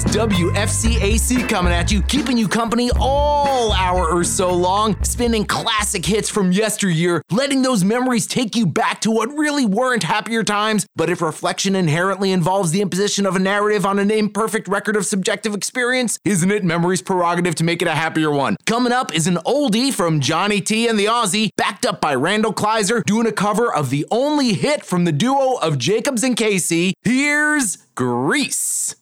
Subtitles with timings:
[0.00, 6.04] is WFCAC coming at you, keeping you company all hour or so long, spinning classic
[6.04, 10.86] hits from yesteryear, letting those memories take you back to what really weren't happier times.
[10.96, 15.06] But if reflection inherently involves the imposition of a narrative on an imperfect record of
[15.06, 18.56] subjective experience, isn't it memory's prerogative to make it a happier one?
[18.66, 22.52] Coming up is an oldie from Johnny T and the Aussie, backed up by Randall
[22.52, 26.94] Kleiser, doing a cover of the only hit from the duo of Jacobs and Casey.
[27.02, 28.94] Here's Grease.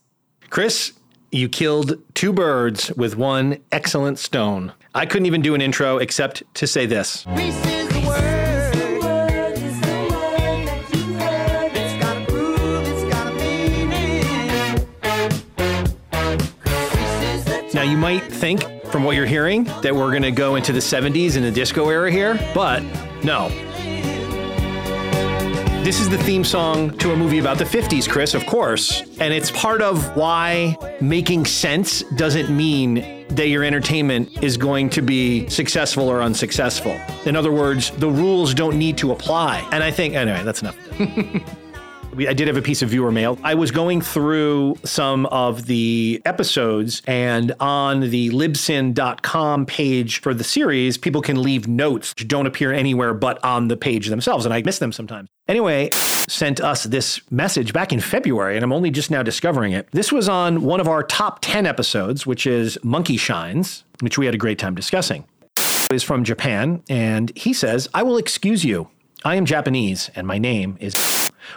[0.51, 0.93] Chris,
[1.31, 4.73] you killed two birds with one excellent stone.
[4.95, 7.27] I couldn't even do an intro except to say this.
[17.75, 20.81] Now, you might think from what you're hearing that we're going to go into the
[20.81, 22.83] 70s and the disco era here, but
[23.23, 23.51] no.
[25.85, 29.03] This is the theme song to a movie about the 50s, Chris, of course.
[29.21, 35.01] And it's part of why making sense doesn't mean that your entertainment is going to
[35.01, 37.01] be successful or unsuccessful.
[37.25, 39.67] In other words, the rules don't need to apply.
[39.73, 40.77] And I think, anyway, that's enough.
[42.19, 43.39] I did have a piece of viewer mail.
[43.45, 50.43] I was going through some of the episodes, and on the libsyn.com page for the
[50.43, 54.53] series, people can leave notes which don't appear anywhere but on the page themselves, and
[54.53, 55.29] I miss them sometimes.
[55.49, 55.89] Anyway,
[56.29, 59.89] sent us this message back in February, and I'm only just now discovering it.
[59.93, 64.27] This was on one of our top 10 episodes, which is Monkey Shines, which we
[64.27, 65.25] had a great time discussing.
[65.91, 68.91] Is from Japan, and he says, I will excuse you.
[69.25, 70.95] I am Japanese, and my name is.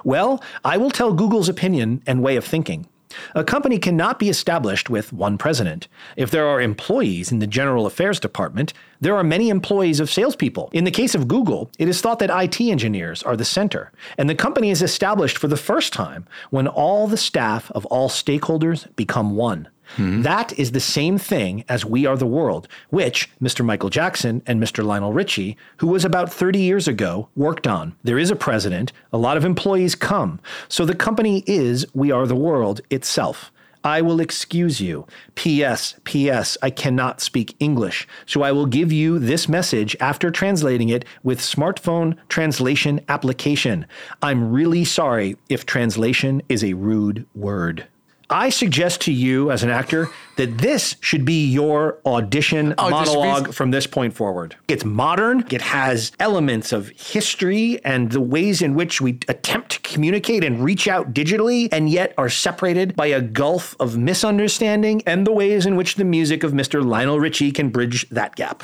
[0.06, 2.88] Well, I will tell Google's opinion and way of thinking.
[3.36, 5.88] A company cannot be established with one president.
[6.16, 10.70] If there are employees in the general affairs department, there are many employees of salespeople.
[10.74, 14.30] In the case of Google, it is thought that IT engineers are the center, and
[14.30, 18.94] the company is established for the first time when all the staff of all stakeholders
[18.96, 19.68] become one.
[19.96, 20.22] Hmm.
[20.22, 23.66] That is the same thing as We Are the World, which Mr.
[23.66, 24.84] Michael Jackson and Mr.
[24.84, 27.96] Lionel Richie, who was about 30 years ago, worked on.
[28.04, 32.26] There is a president, a lot of employees come, so the company is We Are
[32.26, 33.52] the World itself.
[33.84, 35.08] I will excuse you.
[35.34, 35.96] P.S.
[36.04, 36.58] P.S.
[36.62, 41.40] I cannot speak English, so I will give you this message after translating it with
[41.40, 43.88] smartphone translation application.
[44.22, 47.88] I'm really sorry if translation is a rude word.
[48.32, 53.14] I suggest to you as an actor that this should be your audition Oh, this
[53.14, 54.56] monologue from this point forward.
[54.70, 59.80] It's modern, it has elements of history and the ways in which we attempt to
[59.82, 65.28] communicate and reach out digitally, and yet are separated by a gulf of misunderstanding and
[65.28, 66.84] the ways in which the music of Mr.
[66.84, 68.64] Lionel Richie can bridge that gap.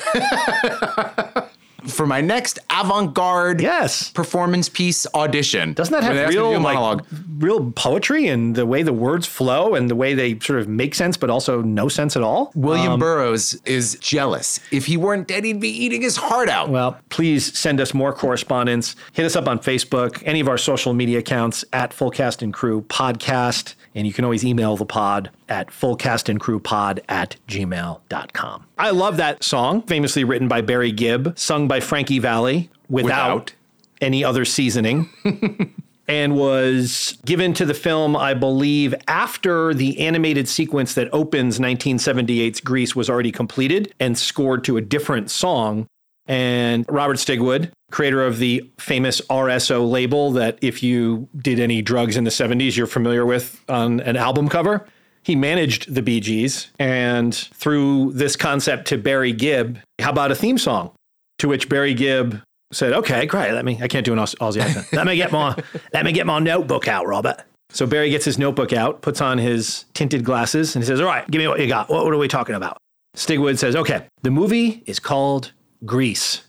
[1.86, 4.10] For my next avant garde yes.
[4.10, 5.74] performance piece audition.
[5.74, 7.04] Doesn't that have ask me to do real like,
[7.38, 10.94] real poetry and the way the words flow and the way they sort of make
[10.94, 12.50] sense but also no sense at all?
[12.54, 14.58] William um, Burroughs is jealous.
[14.72, 16.68] If he weren't dead, he'd be eating his heart out.
[16.68, 18.96] Well, please send us more correspondence.
[19.12, 22.82] Hit us up on Facebook, any of our social media accounts at Fullcast and Crew
[22.82, 23.74] Podcast.
[23.98, 28.64] And you can always email the pod at fullcastandcrewpod at gmail.com.
[28.78, 33.52] I love that song, famously written by Barry Gibb, sung by Frankie Valli without, Without.
[34.00, 35.08] any other seasoning.
[36.06, 42.60] and was given to the film, I believe, after the animated sequence that opens 1978's
[42.60, 45.88] Grease was already completed and scored to a different song.
[46.28, 52.16] And Robert Stigwood, creator of the famous RSO label that if you did any drugs
[52.18, 54.86] in the 70s, you're familiar with on an album cover.
[55.22, 59.78] He managed the Bee Gees and threw this concept to Barry Gibb.
[60.00, 60.92] How about a theme song?
[61.38, 63.52] To which Barry Gibb said, "Okay, great.
[63.52, 63.78] Let me.
[63.82, 64.92] I can't do an Aus- Aussie accent.
[64.92, 65.56] let me get my
[65.94, 69.38] let me get my notebook out, Robert." So Barry gets his notebook out, puts on
[69.38, 71.88] his tinted glasses, and he says, "All right, give me what you got.
[71.88, 72.76] What, what are we talking about?"
[73.16, 75.52] Stigwood says, "Okay, the movie is called
[75.84, 76.42] Grease."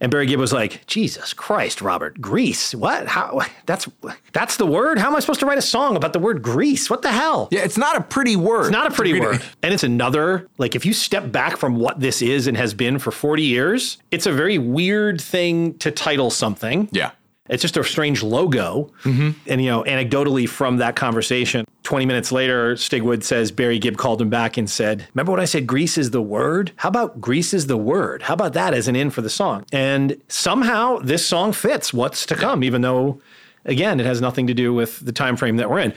[0.00, 2.72] And Barry Gibb was like, "Jesus Christ, Robert, Grease.
[2.72, 3.08] What?
[3.08, 3.40] How?
[3.66, 3.88] That's
[4.32, 4.98] that's the word?
[4.98, 6.88] How am I supposed to write a song about the word Grease?
[6.88, 8.66] What the hell?" yeah, it's not a pretty word.
[8.66, 9.42] It's not a pretty word.
[9.62, 12.98] And it's another, like, if you step back from what this is and has been
[13.00, 16.88] for 40 years, it's a very weird thing to title something.
[16.92, 17.10] Yeah.
[17.48, 18.90] It's just a strange logo.
[19.46, 24.20] And, you know, anecdotally from that conversation, 20 minutes later, Stigwood says Barry Gibb called
[24.20, 25.66] him back and said, Remember what I said?
[25.66, 26.72] Grease is the word?
[26.76, 28.22] How about Grease is the word?
[28.22, 29.64] How about that as an in for the song?
[29.72, 33.20] And somehow this song fits what's to come, even though,
[33.64, 35.94] again, it has nothing to do with the time frame that we're in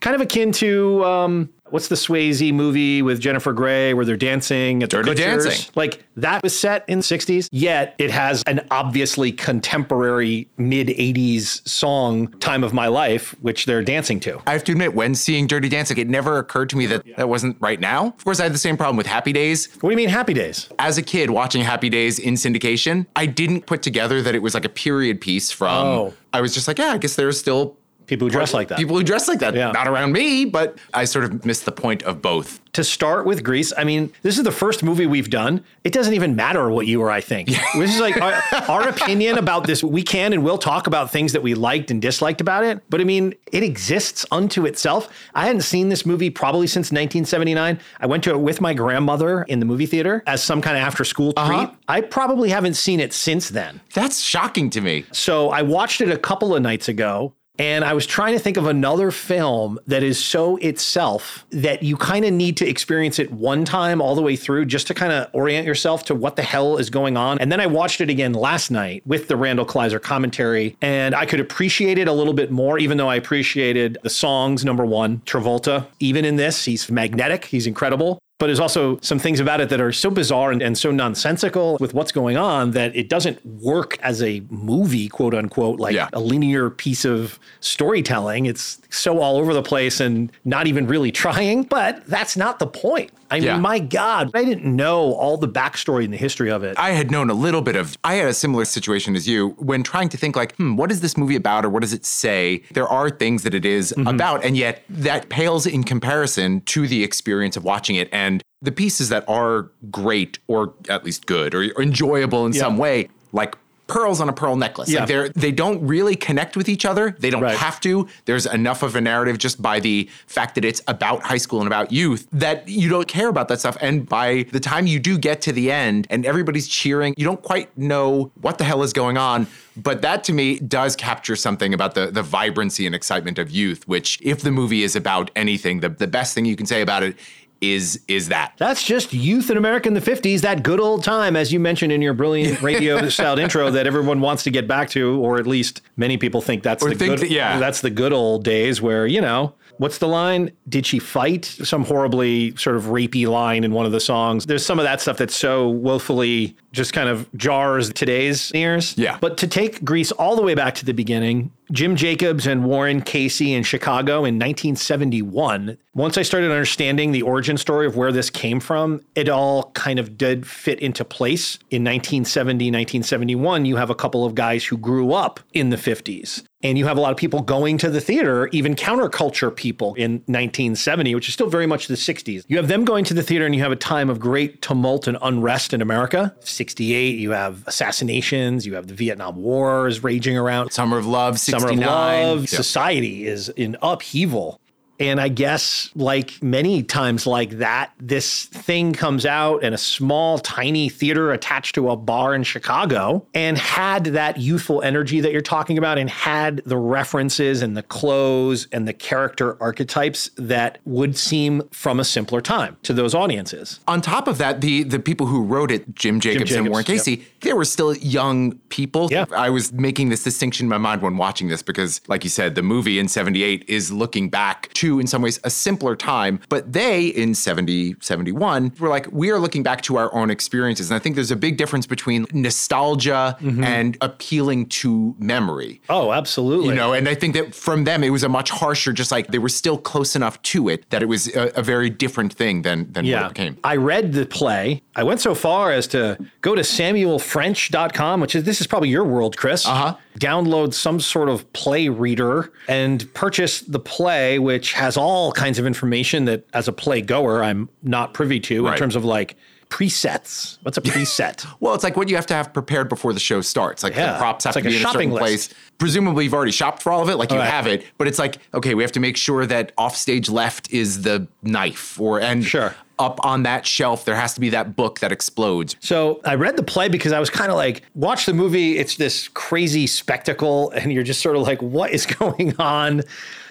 [0.00, 4.82] kind of akin to um, what's the Swayze movie with Jennifer Grey where they're dancing
[4.82, 5.14] at Dirty the?
[5.14, 5.72] Dancing.
[5.74, 11.66] Like that was set in the 60s, yet it has an obviously contemporary mid 80s
[11.66, 14.40] song, Time of My Life, which they're dancing to.
[14.46, 17.28] I have to admit, when seeing Dirty Dancing, it never occurred to me that that
[17.28, 18.08] wasn't right now.
[18.08, 19.68] Of course, I had the same problem with Happy Days.
[19.80, 20.68] What do you mean, Happy Days?
[20.78, 24.54] As a kid watching Happy Days in syndication, I didn't put together that it was
[24.54, 25.86] like a period piece from.
[25.86, 26.14] Oh.
[26.32, 27.77] I was just like, yeah, I guess there's still
[28.08, 28.78] People who dress like that.
[28.78, 29.54] people who dress like that.
[29.54, 29.70] Yeah.
[29.70, 32.60] Not around me, but I sort of missed the point of both.
[32.74, 35.64] to start with Grease, I mean, this is the first movie we've done.
[35.84, 37.48] It doesn't even matter what you or I think.
[37.74, 39.82] This is like our, our opinion about this.
[39.82, 42.82] We can and will talk about things that we liked and disliked about it.
[42.90, 45.08] But I mean, it exists unto itself.
[45.34, 47.78] I hadn't seen this movie probably since 1979.
[48.00, 50.82] I went to it with my grandmother in the movie theater as some kind of
[50.82, 51.66] after school Uh-huh.
[51.66, 51.78] treat.
[51.88, 53.80] I probably haven't seen it since then.
[53.94, 55.04] That's shocking to me.
[55.12, 57.34] So I watched it a couple of nights ago.
[57.58, 61.96] And I was trying to think of another film that is so itself that you
[61.96, 65.12] kind of need to experience it one time all the way through just to kind
[65.12, 67.38] of orient yourself to what the hell is going on.
[67.38, 71.26] And then I watched it again last night with the Randall Kleiser commentary, and I
[71.26, 75.18] could appreciate it a little bit more, even though I appreciated the songs, number one,
[75.26, 75.86] Travolta.
[76.00, 78.18] Even in this, he's magnetic, he's incredible.
[78.38, 81.76] But there's also some things about it that are so bizarre and, and so nonsensical
[81.80, 86.08] with what's going on that it doesn't work as a movie, quote unquote, like Yeah.
[86.12, 88.46] a linear piece of storytelling.
[88.46, 91.64] It's so all over the place and not even really trying.
[91.64, 93.10] But that's not the point.
[93.30, 96.78] I mean, my God, I didn't know all the backstory and the history of it.
[96.78, 99.82] I had known a little bit of, I had a similar situation as you when
[99.82, 102.62] trying to think, like, hmm, what is this movie about or what does it say?
[102.72, 107.04] There are things that it is about, and yet that pales in comparison to the
[107.04, 108.08] experience of watching it.
[108.12, 112.76] And the pieces that are great or at least good or, or enjoyable in some
[112.76, 113.56] way, like
[113.88, 114.88] pearls on a pearl necklace.
[114.90, 115.00] Yeah.
[115.00, 117.16] Like they're they don't really connect with each other.
[117.18, 117.56] They don't Right.
[117.56, 118.06] have to.
[118.26, 121.66] There's enough of a narrative just by the fact that it's about high school and
[121.66, 123.76] about youth that you don't care about that stuff.
[123.80, 127.42] And by the time you do get to the end and everybody's cheering, you don't
[127.42, 129.46] quite know what the hell is going on.
[129.76, 133.88] But that to me does capture something about the the vibrancy and excitement of youth,
[133.88, 137.02] which if the movie is about anything, the, the best thing you can say about
[137.02, 137.16] it
[137.60, 138.52] is is that.
[138.58, 141.92] That's just youth in America in the 50s, that good old time, as you mentioned
[141.92, 145.46] in your brilliant radio styled intro that everyone wants to get back to, or at
[145.46, 147.58] least many people think that's Or the think good that- yeah.
[147.58, 150.50] that's the good old days where, you know, what's the line?
[150.68, 151.44] Did she fight?
[151.44, 154.46] Some horribly sort of rapey line in one of the songs.
[154.46, 158.94] There's some of that stuff that's so woefully just kind of jars today's ears.
[158.96, 159.18] Yeah.
[159.20, 163.02] But to take Grease all the way back to the beginning, Jim Jacobs and Warren
[163.02, 165.76] Casey in Chicago in 1971.
[165.94, 169.98] Once I started understanding the origin story of where this came from, it all kind
[169.98, 171.56] of did fit into place.
[171.70, 176.47] In 1970, 1971, you have a couple of guys who grew up in the 50s.
[176.62, 180.14] And you have a lot of people going to the theater, even counterculture people in
[180.26, 182.42] 1970, which is still very much the 60s.
[182.48, 185.06] You have them going to the theater, and you have a time of great tumult
[185.06, 186.34] and unrest in America.
[186.40, 190.72] 68, you have assassinations, you have the Vietnam War is raging around.
[190.72, 191.60] Summer of Love, 69.
[191.60, 192.56] Summer of Love, Yeah.
[192.56, 194.60] society is in upheaval.
[194.98, 200.38] And I guess, like many times like that, this thing comes out in a small,
[200.38, 205.40] tiny theater attached to a bar in Chicago and had that youthful energy that you're
[205.40, 211.16] talking about and had the references and the clothes and the character archetypes that would
[211.16, 213.80] seem from a simpler time to those audiences.
[213.86, 216.84] on top of that, the the people who wrote it, Jim Jacobs, and Jacobs, Warren
[216.84, 219.08] Casey, they were still young people.
[219.10, 219.26] Yeah.
[219.36, 222.54] I was making this distinction in my mind when watching this because, like you said,
[222.54, 226.40] the movie in 78 is looking back to, in some ways, a simpler time.
[226.48, 230.90] But they, in 70, 71, were like, we are looking back to our own experiences.
[230.90, 233.64] And I think there's a big difference between nostalgia Mm-hmm.
[233.64, 235.80] and appealing to memory.
[235.88, 236.70] Oh, absolutely.
[236.70, 239.28] You know, and I think that from them it was a much harsher, just like
[239.28, 242.62] they were still close enough to it that it was a, a very different thing
[242.62, 243.56] than than what it became.
[243.64, 244.82] I read the play.
[244.98, 249.04] I went so far as to go to samuelfrench.com, which is this is probably your
[249.04, 249.64] world, Chris.
[249.64, 249.96] Uh-huh.
[250.18, 255.66] Download some sort of play reader and purchase the play, which has all kinds of
[255.66, 259.36] information that as a play goer, I'm not privy to in terms of like
[259.68, 260.58] presets.
[260.62, 261.46] What's a preset?
[261.60, 263.82] Well, it's like what you have to have prepared before the show starts.
[263.82, 264.12] Like Yeah.
[264.12, 265.50] the props have It's like to a be in a shopping certain list.
[265.50, 265.58] place.
[265.78, 267.48] Presumably, you've already shopped for all of it, like you right.
[267.48, 267.84] have it.
[267.98, 272.00] But it's like, okay, we have to make sure that offstage left is the knife,
[272.00, 272.74] or and Sure.
[272.98, 275.76] up on that shelf there has to be that book that explodes.
[275.80, 278.76] So I read the play because I was kind of like, watch the movie.
[278.78, 283.02] It's this crazy spectacle, and you're just sort of like, what is going on?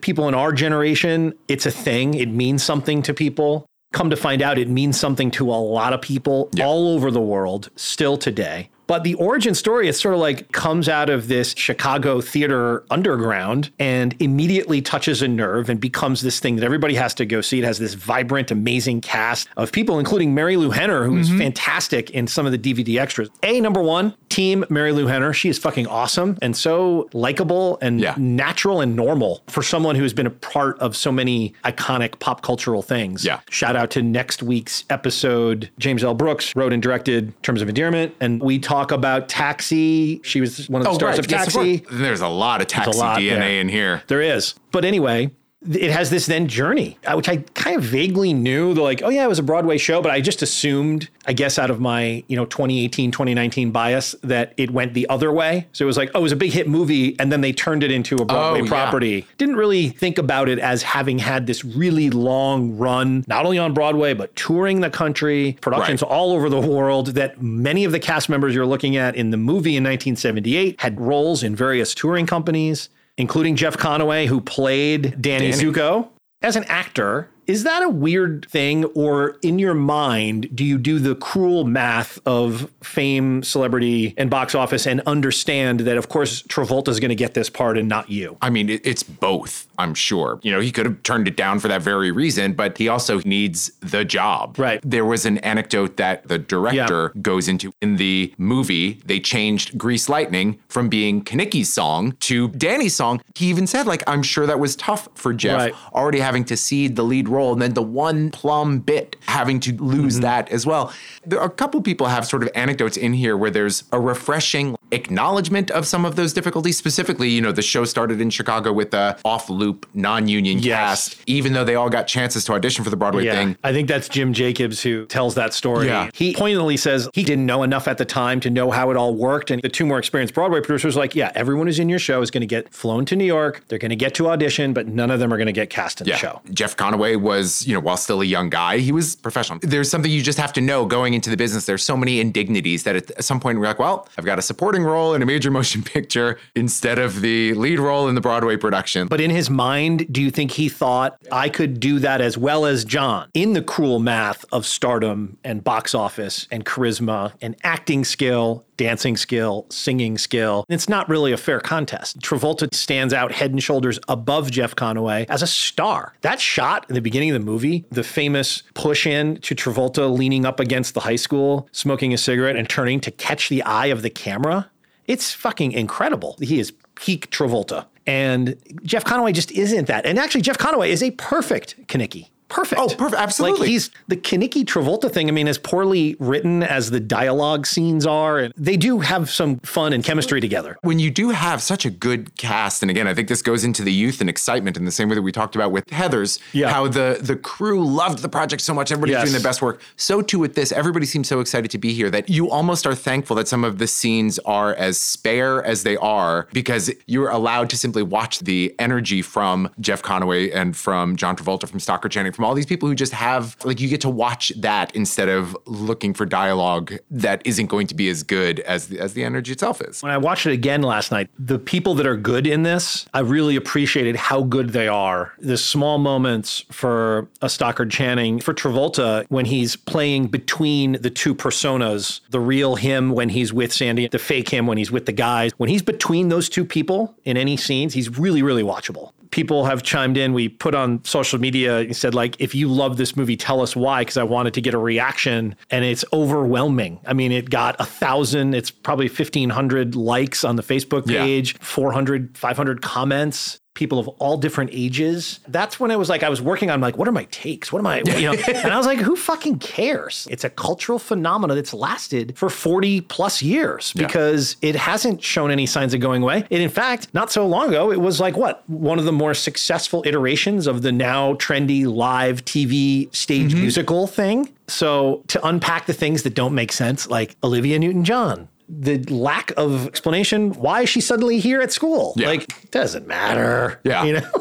[0.01, 2.13] People in our generation, it's a thing.
[2.13, 3.65] It means something to people.
[3.94, 7.22] Come to find out, it means something to a lot of people all over the
[7.22, 8.70] world still today.
[8.88, 13.70] But the origin story is sort of like comes out of this Chicago theater underground
[13.79, 17.60] and immediately touches a nerve and becomes this thing that everybody has to go see.
[17.60, 21.39] It has this vibrant, amazing cast of people, including Marilu Henner, who is mm-hmm.
[21.39, 23.29] fantastic in some of the DVD extras.
[23.44, 25.34] A number one, team Marilu Henner.
[25.34, 28.15] She is fucking awesome and so likable and Yeah.
[28.17, 32.82] natural and normal for someone who's been a part of so many iconic pop cultural
[32.82, 33.25] things.
[33.25, 33.39] Yeah.
[33.50, 35.70] Shout out to next week's episode.
[35.77, 36.13] James L.
[36.13, 38.13] Brooks wrote and directed Terms of Endearment.
[38.20, 40.22] And we talk about Taxi.
[40.24, 41.84] She was one of the oh, stars of Oh, Yes, Taxi.
[41.91, 44.03] There's a lot of taxi lot DNA in here.
[44.07, 44.53] There is.
[44.72, 45.31] But anyway,
[45.71, 48.75] it has this then journey, uh, which I kind of vaguely knew.
[48.75, 51.57] They're like, oh yeah, it was a Broadway show, but I just assumed, I guess,
[51.57, 55.67] out of my you know 2018, 2019 bias, that it went the other way.
[55.73, 57.83] So it was like, oh, it was a big hit movie, and then they turned
[57.83, 58.69] it into a Broadway Oh, yeah.
[58.69, 59.25] property.
[59.39, 63.73] Didn't really think about it as having had this really long run, not only on
[63.73, 66.11] Broadway but touring the country, productions Right.
[66.11, 67.07] all over the world.
[67.07, 71.01] That many of the cast members you're looking at in the movie in 1978 had
[71.01, 75.63] roles in various touring companies including Jeff Conaway, who played Danny, Danny.
[75.63, 76.09] Zuko.
[76.41, 80.99] As an actor, is that a weird thing, or in your mind, do you do
[80.99, 86.89] the cruel math of fame, celebrity, and box office and understand that, of course, Travolta
[86.89, 88.37] is going to get this part and not you?
[88.41, 90.39] I mean, it's both, I'm sure.
[90.43, 93.19] You know, he could have turned it down for that very reason, but he also
[93.21, 94.59] needs the job.
[94.59, 94.81] Right.
[94.83, 98.99] There was an anecdote that the director goes into in the movie.
[99.05, 103.21] They changed Grease Lightning from being Kenickie's song to Danny's song.
[103.35, 105.93] He even said, like, I'm sure that was tough for Jeff, Right.
[105.93, 109.74] already having to cede the lead role and then the one plum bit having to
[109.77, 110.22] lose Mm-hmm.
[110.22, 110.94] that as well.
[111.25, 114.76] There are a couple people have sort of anecdotes in here where there's a refreshing
[114.91, 116.77] acknowledgement of some of those difficulties.
[116.77, 121.10] Specifically, you know, the show started in Chicago with a off-loop, non-union Yes.
[121.10, 123.58] cast, even though they all got chances to audition for the Broadway thing.
[123.63, 125.88] I think that's Jim Jacobs who tells that story.
[125.88, 126.10] Yeah.
[126.13, 129.15] He poignantly says he didn't know enough at the time to know how it all
[129.15, 129.51] worked.
[129.51, 132.22] And the two more experienced Broadway producers were like, yeah, everyone who's in your show
[132.22, 133.63] is going to get flown to New York.
[133.67, 136.01] They're going to get to audition, but none of them are going to get cast
[136.01, 136.13] in Yeah.
[136.15, 136.41] the show.
[136.51, 139.60] Jeff Conaway was, you know, while still a young guy, he was professional.
[139.62, 141.65] There's something you just have to know going into the business.
[141.65, 144.41] There's so many indignities that at some point we're like, well, I've got a
[144.77, 148.57] supporting role in a major motion picture instead of the lead role in the Broadway
[148.57, 149.07] production.
[149.07, 152.65] But in his mind, do you think he thought I could do that as well
[152.65, 158.05] as John in the cruel math of stardom and box office and charisma and acting
[158.05, 160.65] skill, dancing skill, singing skill?
[160.69, 162.19] It's not really a fair contest.
[162.19, 166.13] Travolta stands out head and shoulders above Jeff Conaway as a star.
[166.22, 170.46] That shot in the beginning of the movie, the famous push in to Travolta leaning
[170.46, 174.01] up against the high school, smoking a cigarette and turning to catch the eye of
[174.01, 174.66] the camera.
[175.07, 176.37] It's fucking incredible.
[176.39, 177.85] He is peak Travolta.
[178.05, 180.05] And Jeff Conaway just isn't that.
[180.05, 182.29] And actually, Jeff Conaway is a perfect Kenickie.
[182.49, 182.79] Perfect.
[182.81, 183.21] Oh, perfect.
[183.21, 183.59] Absolutely.
[183.59, 185.27] Like he's the Kenickie Travolta thing.
[185.27, 189.59] I mean, as poorly written as the dialogue scenes are, and they do have some
[189.59, 190.77] fun and chemistry together.
[190.81, 193.83] when you do have such a good cast, and again, I think this goes into
[193.83, 196.69] the youth and excitement in the same way that we talked about with Heather's, Yeah.
[196.71, 199.23] how the the crew loved the project so much, everybody's Yes.
[199.23, 199.81] doing their best work.
[199.97, 202.95] So too with this, everybody seems so excited to be here that you almost are
[202.95, 207.69] thankful that some of the scenes are as spare as they are because you're allowed
[207.71, 212.31] to simply watch the energy from Jeff Conaway and from John Travolta, from Stockard Channing,
[212.38, 215.58] from all these people who just have like you get to watch that instead of
[215.65, 219.51] looking for dialogue that isn't going to be as good as the, as the energy
[219.51, 220.03] itself is.
[220.03, 223.22] When I watched it again last night, the people that are good in this, I
[223.22, 225.34] really appreciated how good they are.
[225.39, 231.34] The small moments for a Stockard Channing, for Travolta, when he's playing between the two
[231.34, 235.12] personas, the real him when he's with Sandy, the fake him when he's with the
[235.12, 235.53] guys.
[235.58, 239.13] When he's between those two people in any scenes, he's really, really watchable.
[239.31, 240.34] People have chimed in.
[240.34, 243.75] We put on social media and said, like, if you love this movie, tell us
[243.75, 245.55] why, because I wanted to get a reaction.
[245.69, 247.00] And it's overwhelming.
[247.05, 251.24] I mean, it got a thousand, it's probably 1,500 likes on the Facebook Yeah.
[251.24, 253.60] page, 400, 500 comments.
[253.77, 255.39] People of all different ages.
[255.48, 257.72] That's when I was like, I was working on like, what are my takes?
[257.72, 258.34] What am I, you know?
[258.48, 260.27] and I was like, who fucking cares?
[260.31, 265.67] It's a cultural phenomenon that's lasted for 40 plus years because it hasn't shown any
[265.67, 266.38] signs of going away.
[266.50, 268.67] And in fact, not so long ago, it was like what?
[268.67, 273.62] One of the more successful iterations of the now trendy live TV stage mm-hmm.
[273.62, 274.51] musical thing.
[274.67, 279.51] So to unpack the things that don't make sense, like Olivia Newton John, the lack
[279.57, 282.27] of explanation why is she suddenly here at school Yeah.
[282.27, 284.03] like doesn't matter Yeah.
[284.03, 284.31] you know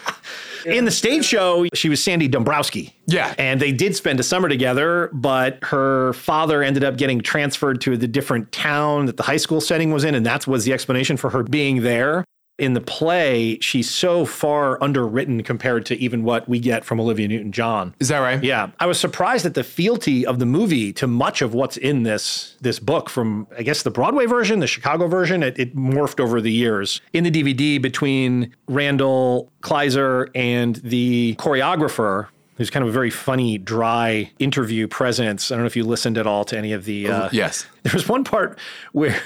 [0.66, 3.34] in the stage show she was sandy dombrowski Yeah.
[3.38, 7.96] and they did spend a summer together but her father ended up getting transferred to
[7.96, 11.16] the different town that the high school setting was in and that was the explanation
[11.16, 12.24] for her being there
[12.60, 17.26] in the play, she's so far underwritten compared to even what we get from Olivia
[17.26, 17.94] Newton John.
[18.00, 18.42] Is that right?
[18.44, 22.02] Yeah, I was surprised at the fealty of the movie to much of what's in
[22.02, 23.08] this this book.
[23.08, 27.00] From I guess the Broadway version, the Chicago version, it, it morphed over the years.
[27.12, 33.56] In the DVD, between Randall Kleiser and the choreographer, who's kind of a very funny,
[33.56, 35.50] dry interview presence.
[35.50, 37.08] I don't know if you listened at all to any of the.
[37.08, 37.66] Uh, Yes.
[37.84, 38.58] there was one part
[38.92, 39.18] where.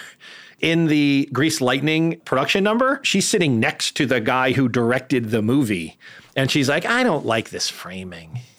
[0.64, 5.42] In the Grease Lightning production number, she's sitting next to the guy who directed the
[5.42, 5.98] movie.
[6.36, 8.40] And she's like, I don't like this framing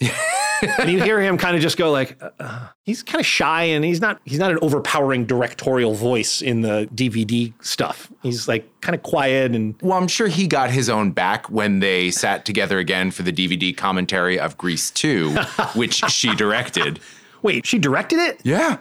[0.78, 3.64] and you hear him kind of just go like uh, uh, he's kind of shy
[3.64, 8.66] and he's not he's not an overpowering directorial voice in the dvd stuff he's like
[8.80, 12.44] kind of quiet and Well, I'm sure he got his own back when they sat
[12.46, 15.34] together again for the DVD commentary of Grease 2,
[15.74, 17.00] which she directed.
[17.42, 18.78] wait she directed it Yeah.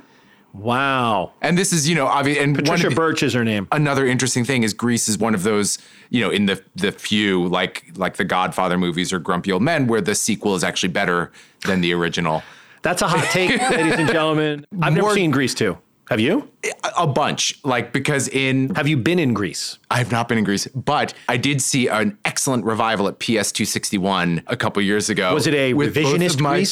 [0.55, 2.37] Wow And this is, you know, obvious.
[2.39, 5.43] And patricia the- birch is her name another interesting thing is Grease is one of
[5.43, 5.77] those,
[6.09, 9.87] you know, in the the few like like the Godfather movies or Grumpy Old Men
[9.87, 11.31] where the sequel is actually better
[11.65, 12.43] than the original.
[12.81, 15.75] that's a hot take ladies and gentlemen i've never seen Grease too.
[16.11, 16.47] have you
[16.97, 19.79] A, bunch, like because in have you been in Grease?
[19.89, 23.51] I have not been in Grease, but I did see an excellent revival at PS
[23.51, 25.33] 261 a couple years ago.
[25.33, 26.63] was it a revisionist my-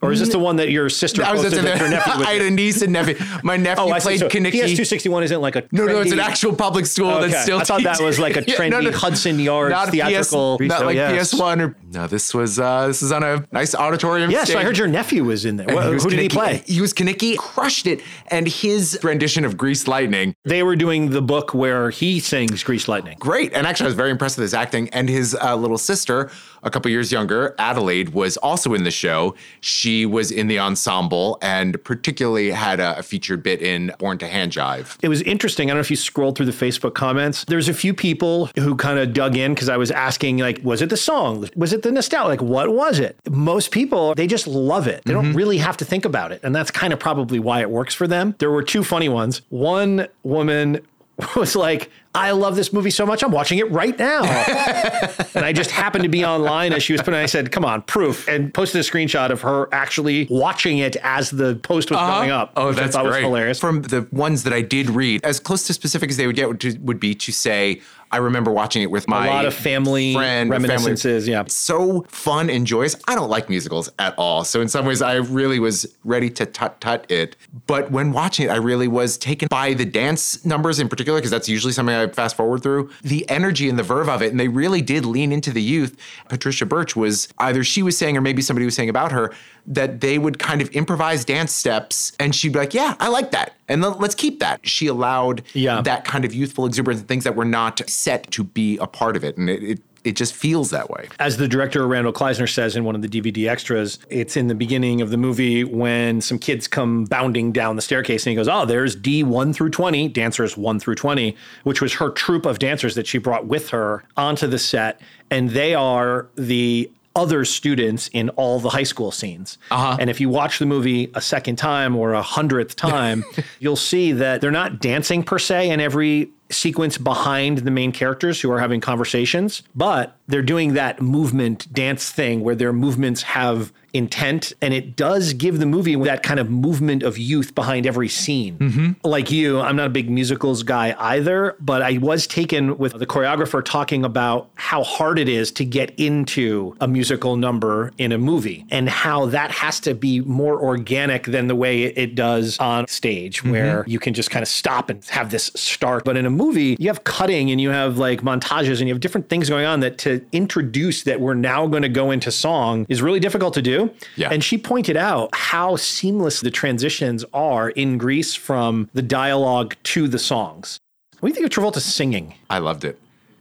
[0.00, 2.12] or is this the one that your sister I was posted gonna that your nephew
[2.18, 3.16] was I had a niece and nephew.
[3.42, 4.62] My nephew Oh, played So Kenickie.
[4.62, 7.28] PS261 isn't like a No, no, it's an actual public school Okay.
[7.30, 7.58] that's still.
[7.58, 8.98] I thought that was like a Yeah, no, trendy no.
[8.98, 10.58] Hudson Yards not theatrical.
[10.58, 11.34] PS, not Oh, like yes.
[11.34, 12.06] PS1 or no.
[12.06, 14.30] This was uh, this is on a nice auditorium.
[14.30, 15.68] Yeah, so I heard your nephew was in there.
[15.68, 16.62] And was Who did he play?
[16.66, 21.22] He was Kenickie, crushed it, and his rendition of Grease Lightning, They were doing the
[21.22, 23.16] book where he sings Grease Lightning.
[23.18, 23.52] great.
[23.52, 24.88] And actually, I was very impressed with his acting.
[24.90, 26.30] And his uh, little sister,
[26.62, 29.34] a couple years younger, Adelaide, was also in the show.
[29.60, 34.28] She was in the ensemble and particularly had a, a featured bit in Born to
[34.28, 34.96] Hand Jive.
[35.02, 35.68] It was interesting.
[35.68, 37.44] I don't know if you scrolled through the Facebook comments.
[37.44, 40.82] There's a few people who kind of dug in because I was asking, like, was
[40.82, 41.48] it the song?
[41.56, 42.28] Was it the nostalgia?
[42.28, 43.18] Like, what was it?
[43.30, 45.02] Most people, they just love it.
[45.04, 45.36] They don't mm-hmm.
[45.36, 46.40] really have to think about it.
[46.42, 48.34] And that's kind of probably why it works for them.
[48.38, 49.42] There were two funny ones.
[49.48, 50.80] One woman
[51.36, 54.24] was like, I love this movie so much, I'm watching it right now.
[55.34, 57.22] and I just happened to be online as she was putting it.
[57.22, 58.26] I said, come on, proof.
[58.28, 62.42] And posted a screenshot of her actually watching it as the post was going uh-huh.
[62.42, 62.52] up.
[62.56, 63.22] Oh, which I that's thought great.
[63.22, 63.60] was hilarious.
[63.60, 66.48] From the ones that I did read, as close to specific as they would get
[66.48, 67.80] would, to- would be to say,
[68.10, 70.68] I remember watching it with my a lot of family friend, family.
[70.68, 71.28] reminiscences.
[71.28, 71.44] Yeah.
[71.48, 72.96] So fun and joyous.
[73.06, 74.44] I don't like musicals at all.
[74.44, 77.36] So in some ways, I really was ready to tut tut it.
[77.66, 81.30] But when watching it, I really was taken by the dance numbers in particular, because
[81.30, 82.90] that's usually something I fast forward through.
[83.02, 85.96] The energy and the verve of it, and they really did lean into the youth.
[86.28, 89.32] Patricia Birch was either she was saying, or maybe somebody was saying about her
[89.66, 93.32] that they would kind of improvise dance steps, and she'd be like, "Yeah, I like
[93.32, 94.66] that." And let's keep that.
[94.66, 95.82] She allowed Yeah.
[95.82, 99.14] that kind of youthful exuberance and things that were not set to be a part
[99.14, 99.36] of it.
[99.36, 101.06] And it, it, it just feels that way.
[101.18, 104.54] As the director Randall Kleiser says in one of the DVD extras, it's in the
[104.54, 108.48] beginning of the movie when some kids come bounding down the staircase and he goes,
[108.48, 112.94] Oh, there's D1 through 20, dancers 1 through 20, which was her troupe of dancers
[112.94, 115.00] that she brought with her onto the set.
[115.30, 119.58] And they are the other students in all the high school scenes.
[119.70, 119.96] Uh-huh.
[120.00, 123.24] And if you watch the movie a second time or a hundredth time,
[123.58, 128.40] you'll see that they're not dancing per se in every sequence behind the main characters
[128.40, 133.72] who are having conversations, but they're doing that movement dance thing where their movements have
[133.94, 138.08] intent and it does give the movie that kind of movement of youth behind every
[138.08, 138.58] scene.
[138.58, 138.92] Mm-hmm.
[139.02, 143.06] Like you, I'm not a big musicals guy either, but I was taken with the
[143.06, 148.18] choreographer talking about how hard it is to get into a musical number in a
[148.18, 152.86] movie and how that has to be more organic than the way it does on
[152.88, 153.52] stage mm-hmm.
[153.52, 156.04] where you can just kind of stop and have this start.
[156.04, 159.00] But in a movie, you have cutting and you have like montages and you have
[159.00, 162.86] different things going on that to introduce that we're now going to go into song
[162.88, 163.90] is really difficult to do.
[164.16, 164.30] Yeah.
[164.30, 170.08] And she pointed out how seamless the transitions are in Grease from the dialogue to
[170.08, 170.78] the songs.
[171.20, 172.34] What do you think of Travolta singing?
[172.48, 173.00] I loved it.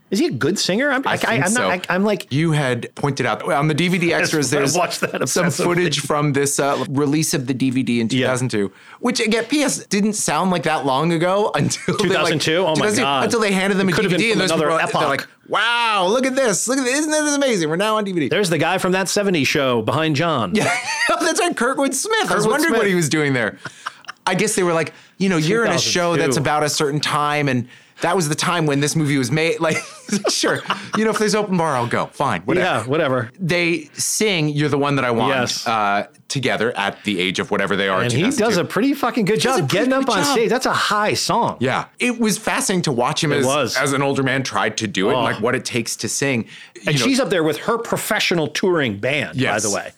[0.09, 0.89] Is he a good singer?
[0.89, 1.67] I'm, I think am so.
[1.67, 4.49] not, I, am like, You had pointed out on the DVD extras.
[4.49, 4.73] There's
[5.29, 9.85] some footage from this uh, release of the DVD in 2002, which again, P.S.
[9.87, 12.57] didn't sound like that long ago until they, like, 2002?
[12.57, 13.23] Oh my 2002, God.
[13.25, 16.07] Until they handed them a have been DVD, and those another people, they're like, "Wow,
[16.09, 16.69] look at this!
[16.69, 16.99] Look at this!
[16.99, 17.69] Isn't this amazing?
[17.69, 20.55] We're now on DVD." there's the guy from that 70s show behind John.
[20.55, 20.73] Yeah,
[21.09, 22.31] that's right, Kurtwood Smith.
[22.31, 22.79] I was wondering Smith.
[22.79, 23.57] what he was doing there.
[24.25, 26.99] I guess they were like, you know, you're in a show that's about a certain
[26.99, 27.67] time, and
[28.01, 29.59] that was the time when this movie was made.
[29.59, 29.77] Like,
[30.29, 30.61] sure,
[30.97, 32.07] you know, if there's open bar, I'll go.
[32.07, 32.65] Fine, whatever.
[32.65, 33.31] Yeah, whatever.
[33.39, 35.67] They sing "You're the One That I Want" Yes.
[35.67, 38.01] uh, together at the age of whatever they are.
[38.01, 40.25] And he does a pretty fucking good job pretty getting up on job.
[40.33, 40.49] stage.
[40.49, 41.57] That's a high song.
[41.59, 43.75] Yeah, it was fascinating to watch him as, was.
[43.77, 45.23] as an older man tried to do it, and Oh.
[45.23, 46.45] like what it takes to sing.
[46.75, 49.91] You And know, she's up there with her professional touring band, by the way.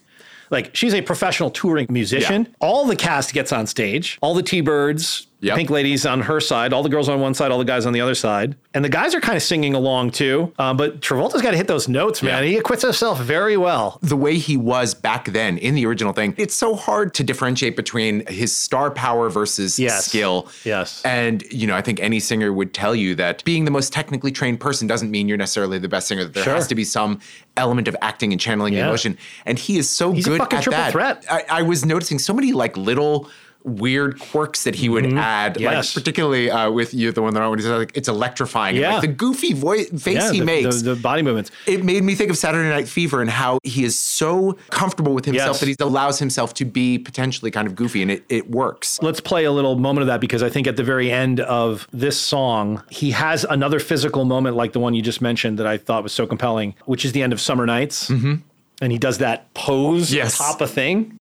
[0.52, 2.46] Like she's a professional touring musician.
[2.50, 2.56] Yeah.
[2.60, 4.18] All the cast gets on stage.
[4.22, 5.56] All the T-Birds, Yep.
[5.56, 7.93] Pink Ladies on her side, all the girls on one side, all the guys on
[7.93, 8.58] the other side.
[8.73, 10.52] And the guys are kind of singing along too.
[10.60, 12.43] Um, but Travolta's got to hit those notes, man.
[12.43, 12.49] Yeah.
[12.49, 13.99] He acquits himself very well.
[14.02, 17.75] the way he was back then in the original thing, it's so hard to differentiate
[17.78, 20.06] between his star power versus Yes.
[20.08, 20.49] skill.
[20.65, 21.02] Yes.
[21.06, 24.32] And, you know, I think any singer would tell you that being the most technically
[24.32, 26.23] trained person doesn't mean you're necessarily the best singer.
[26.25, 26.56] That there Sure.
[26.56, 27.19] has to be some
[27.56, 28.88] element of acting and channeling Yeah.
[28.88, 29.17] emotion.
[29.45, 30.15] And he is so good.
[30.17, 30.91] He's a good fucking at triple that.
[30.91, 31.25] threat.
[31.32, 33.30] I, I was noticing so many like little
[33.63, 35.63] weird quirks that he would add, Mm-hmm.
[35.63, 35.95] Yes.
[35.95, 38.76] like particularly uh, with you, the one that I want to say, like it's electrifying.
[38.76, 38.93] And, Yeah.
[38.93, 41.52] like the goofy voice face Yeah, he the, makes the, the body movements.
[41.67, 45.26] it made me think of Saturday Night Fever and how he is so comfortable with
[45.26, 45.60] himself Yes.
[45.60, 49.00] that he allows himself to be potentially kind of goofy and it, it works.
[49.02, 51.88] Let's play a little moment of that because I think at the very end of
[51.91, 55.78] this song, he has another physical moment like the one you just mentioned that I
[55.78, 58.10] thought was so compelling, which is the end of Summer Nights.
[58.10, 58.36] Mm-hmm.
[58.82, 60.38] And he does that pose Yes.
[60.38, 61.17] top of thing.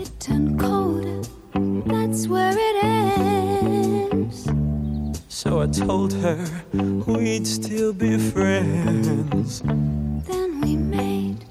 [0.00, 1.04] It turned cold,
[2.20, 4.44] that's where it ends.
[5.28, 6.44] So I told her
[7.06, 9.62] we'd still be friends.
[9.62, 11.46] Then we made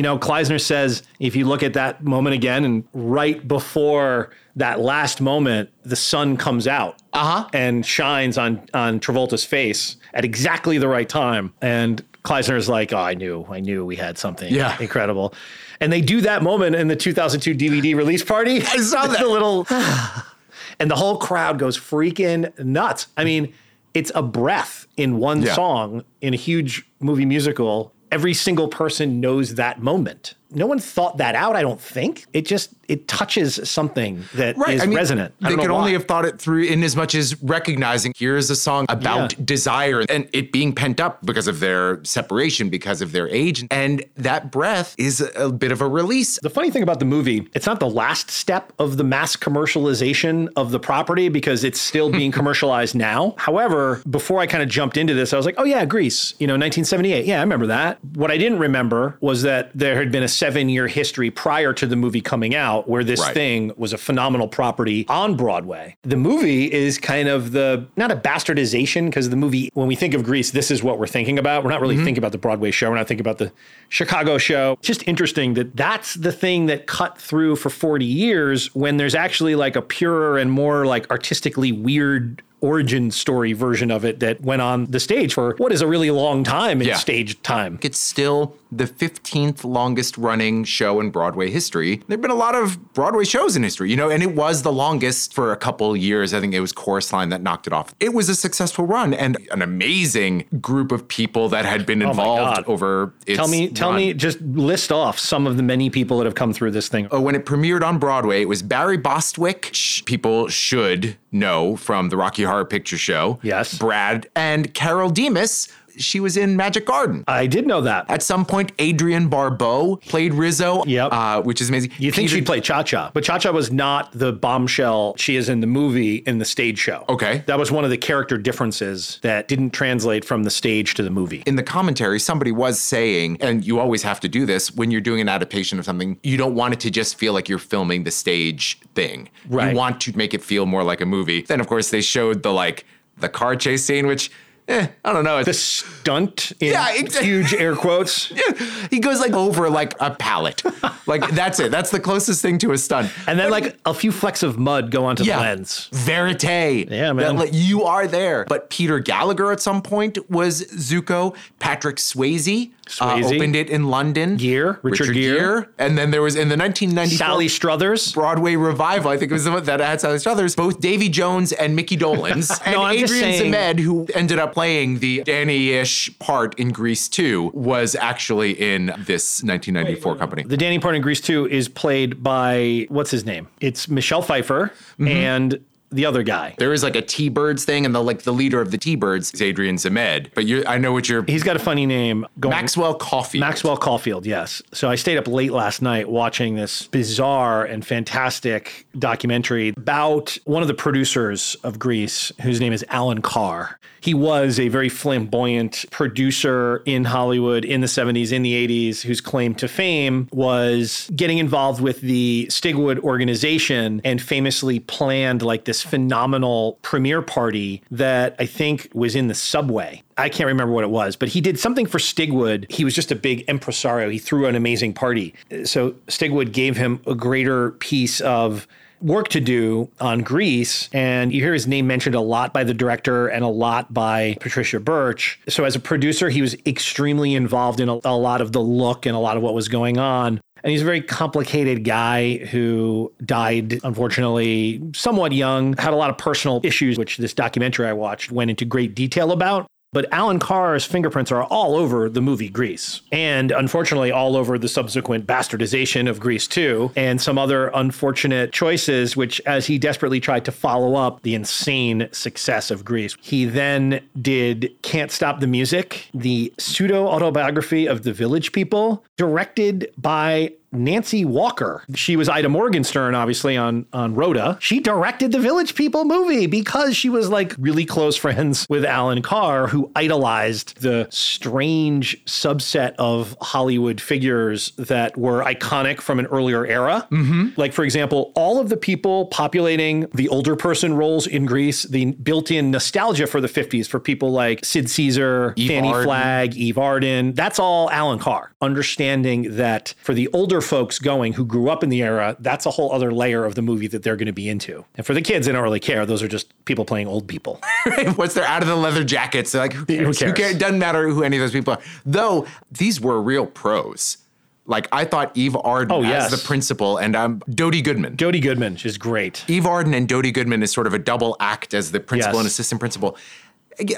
[0.00, 4.80] You know, Kleiser says if you look at that moment again and right before that
[4.80, 7.46] last moment, the sun comes out Uh-huh.
[7.52, 11.52] and shines on on Travolta's face at exactly the right time.
[11.60, 14.74] And Kleiser is like, "Oh, I knew, I knew we had something Yeah.
[14.80, 15.34] incredible."
[15.82, 18.56] And they do that moment in the 2002 DVD release party.
[18.62, 19.28] I saw that.
[19.28, 19.66] little,
[20.80, 23.08] and the whole crowd goes freaking nuts.
[23.18, 23.52] I mean,
[23.92, 25.52] it's a breath in one Yeah.
[25.54, 27.92] song in a huge movie musical.
[28.10, 30.34] Every single person knows that moment.
[30.52, 32.26] No one thought that out, I don't think.
[32.32, 35.32] It just it touches something that is resonant.
[35.42, 38.56] I They could only have thought it through in as much as recognizing here's a
[38.56, 39.44] song about Yeah.
[39.44, 43.64] desire and it being pent up because of their separation, because of their age.
[43.70, 46.38] And that breath is a bit of a release.
[46.42, 50.48] The funny thing about the movie, it's not the last step of the mass commercialization
[50.56, 53.34] of the property because it's still being commercialized now.
[53.38, 56.46] However, before I kind of jumped into this, I was like, oh yeah, Grease, you
[56.46, 57.24] know, 1978.
[57.24, 57.98] Yeah, I remember that.
[58.14, 61.86] What I didn't remember was that there had been a seven year history prior to
[61.86, 63.34] the movie coming out where this Right.
[63.34, 65.96] thing was a phenomenal property on Broadway.
[66.02, 70.14] The movie is kind of the, not a bastardization because the movie, when we think
[70.14, 71.62] of Grease, this is what we're thinking about.
[71.62, 72.04] We're not really mm-hmm.
[72.06, 72.88] thinking about the Broadway show.
[72.88, 73.52] We're not thinking about the
[73.90, 74.72] Chicago show.
[74.78, 79.14] It's Just interesting that that's the thing that cut through for 40 years when there's
[79.14, 84.40] actually like a purer and more like artistically weird origin story version of it that
[84.42, 86.96] went on the stage for what is a really long time in Yeah.
[86.96, 87.78] stage time.
[87.82, 91.96] It's still the 15th longest running show in Broadway history.
[92.06, 94.62] There have been a lot of Broadway shows in history, you know, and it was
[94.62, 96.32] the longest for a couple years.
[96.32, 97.94] I think it was Chorus Line that knocked it off.
[98.00, 102.10] It was a successful run and an amazing group of people that had been Oh
[102.10, 102.64] involved God.
[102.68, 103.96] over its Tell me, tell run.
[103.98, 107.08] me, just list off some of the many people that have come through this thing.
[107.10, 109.72] Oh, when it premiered on Broadway, it was Barry Bostwick.
[110.06, 113.38] People should know from the Rocky Horror Picture Show.
[113.42, 113.78] Yes.
[113.78, 115.68] Brad and Carole Demas.
[115.98, 117.24] She was in Magic Garden.
[117.28, 118.06] I did know that.
[118.10, 121.12] At some point, Adrienne Barbeau played Rizzo, Yep.
[121.12, 121.90] uh, which is amazing.
[121.98, 125.36] You think Peter- she'd play Cha Cha, but Cha Cha was not the bombshell she
[125.36, 127.04] is in the movie in the stage show.
[127.08, 127.42] Okay.
[127.46, 131.10] That was one of the character differences that didn't translate from the stage to the
[131.10, 131.42] movie.
[131.46, 135.00] in the commentary, somebody was saying, and you always have to do this when you're
[135.00, 138.04] doing an adaptation of something, you don't want it to just feel like you're filming
[138.04, 139.28] the stage thing.
[139.48, 139.70] Right.
[139.72, 141.42] You want to make it feel more like a movie.
[141.42, 142.84] Then, of course, they showed the like
[143.18, 144.30] the car chase scene, which
[144.70, 145.42] eh, I don't know.
[145.42, 147.28] The It's, stunt in Yeah, exactly.
[147.28, 148.32] huge air quotes.
[148.90, 150.62] he goes like over like a pallet.
[151.06, 151.70] like that's it.
[151.70, 153.10] That's the closest thing to a stunt.
[153.26, 155.88] And then like a few flecks of mud go onto the lens.
[155.92, 156.90] Verite.
[156.90, 157.16] Yeah, man.
[157.16, 158.44] That, like, you are there.
[158.48, 161.36] But Peter Gallagher at some point was Zuko.
[161.58, 164.36] Patrick Swayze, uh, opened it in London.
[164.36, 165.66] Gere, Richard Gere.
[165.78, 168.12] And then there was in the 1994 Sally Struthers.
[168.12, 169.10] Broadway revival.
[169.10, 170.54] I think it was the one that had Sally Struthers.
[170.56, 174.98] Both Davy Jones and Micky Dolenz and No, Adrian saying- Zmed, who ended up playing
[174.98, 180.42] the Danny-ish part in Grease 2, was actually in this 1994 company.
[180.42, 183.48] The Danny part in Grease 2 is played by what's his name?
[183.62, 185.06] It's Michelle Pfeiffer Mm-hmm.
[185.08, 186.54] and the other guy.
[186.58, 189.42] There is like a T-Birds thing, and the like the leader of the T-Birds is
[189.42, 190.30] Adrian Zmed.
[190.34, 192.26] But you I know what you're He's got a funny name.
[192.38, 193.40] Going, Maxwell Caulfield.
[193.40, 194.62] Maxwell Caulfield, yes.
[194.72, 200.62] So I stayed up late last night watching this bizarre and fantastic documentary about one
[200.62, 203.78] of the producers of Grease, whose name is Alan Carr.
[204.00, 209.20] He was a very flamboyant producer in Hollywood in the 70s, in the 80s, whose
[209.20, 215.79] claim to fame was getting involved with the Stigwood organization and famously planned like this
[215.82, 220.02] phenomenal premiere party that I think was in the subway.
[220.16, 222.70] I can't remember what it was, but he did something for Stigwood.
[222.70, 224.10] He was just a big impresario.
[224.10, 225.34] He threw an amazing party.
[225.64, 228.66] So Stigwood gave him a greater piece of
[229.00, 230.88] work to do on Grease.
[230.92, 234.36] And you hear his name mentioned a lot by the director and a lot by
[234.40, 235.40] Patricia Birch.
[235.48, 239.06] So as a producer, he was extremely involved in a, a lot of the look
[239.06, 240.40] and a lot of what was going on.
[240.62, 246.18] And he's a very complicated guy who died, unfortunately, somewhat young, had a lot of
[246.18, 249.66] personal issues, which this documentary I watched went into great detail about.
[249.92, 254.68] But Alan Carr's fingerprints are all over the movie Grease, and unfortunately, all over the
[254.68, 260.44] subsequent bastardization of Grease 2 and some other unfortunate choices, which, as he desperately tried
[260.44, 266.08] to follow up the insane success of Grease, he then did Can't Stop the Music,
[266.14, 271.82] the pseudo autobiography of the Village People, directed by Nancy Walker.
[271.94, 274.56] She was Ida Morgenstern, obviously, on, on Rhoda.
[274.60, 279.22] She directed the Village People movie because she was like really close friends with Alan
[279.22, 286.64] Carr, who idolized the strange subset of Hollywood figures that were iconic from an earlier
[286.64, 287.06] era.
[287.10, 287.48] Mm-hmm.
[287.56, 292.12] Like, for example, all of the people populating the older person roles in Grease, the
[292.12, 296.04] built in nostalgia for the 50s for people like Sid Caesar, Eve Fanny Arden.
[296.04, 298.52] Flagg, Eve Arden, that's all Alan Carr.
[298.60, 302.70] Understanding that for the older folks going who grew up in the era, that's a
[302.70, 304.84] whole other layer of the movie that they're going to be into.
[304.96, 306.04] And for the kids, they don't really care.
[306.06, 307.60] Those are just people playing old people.
[308.16, 310.18] Once they're out of the leather jackets, they're like, who cares?
[310.20, 310.38] Who cares?
[310.38, 310.56] cares?
[310.58, 311.80] Doesn't matter who any of those people are.
[312.06, 314.18] Though these were real pros.
[314.66, 316.30] Like I thought Eve Arden Oh, as yes.
[316.30, 318.16] the principal and um, Dody Goodman.
[318.16, 319.44] Jodie Goodman, she's great.
[319.48, 322.40] Eve Arden and Dody Goodman is sort of a double act as the principal Yes.
[322.40, 323.16] and assistant principal.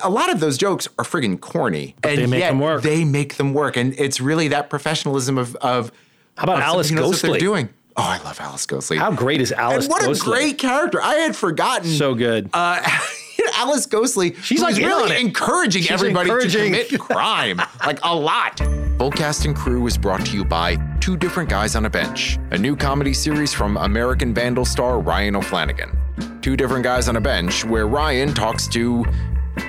[0.03, 2.83] A lot of those jokes are friggin' corny, and they make yet them work.
[2.83, 5.91] they make them work, and it's really that professionalism of of.
[6.37, 6.99] How about of Alice Ghostley?
[7.03, 7.69] else that they're doing.
[7.97, 8.97] Oh, I love Alice Ghostley.
[8.99, 10.21] How great is Alice and what Ghostley?
[10.23, 11.03] a great character!
[11.03, 11.91] I had forgotten.
[11.91, 12.49] So good.
[12.55, 12.81] uh,
[13.57, 14.35] Alice Ghostley.
[14.43, 18.59] She's like really encouraging She's everybody encouraging- to commit crime, like a lot.
[18.99, 22.39] Full Cast and Crew is brought to you by Two Different Guys on a Bench,
[22.53, 26.41] a new comedy series from American Vandal star Ryan O'Flanagan.
[26.41, 29.05] Two Different Guys on a Bench, where Ryan talks to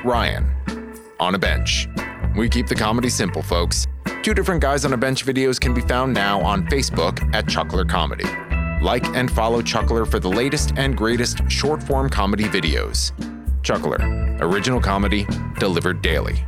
[0.06, 0.50] Ryan
[1.20, 1.88] on a bench.
[2.38, 3.88] We keep the comedy simple, folks.
[4.24, 7.84] Two Different Guys on a Bench videos can be found now on Facebook at Chuckler
[7.84, 8.24] Comedy.
[8.82, 13.12] Like and follow Chuckler for the latest and greatest short form comedy videos.
[13.64, 13.98] Chuckler,
[14.40, 15.28] original comedy
[15.60, 16.46] delivered daily.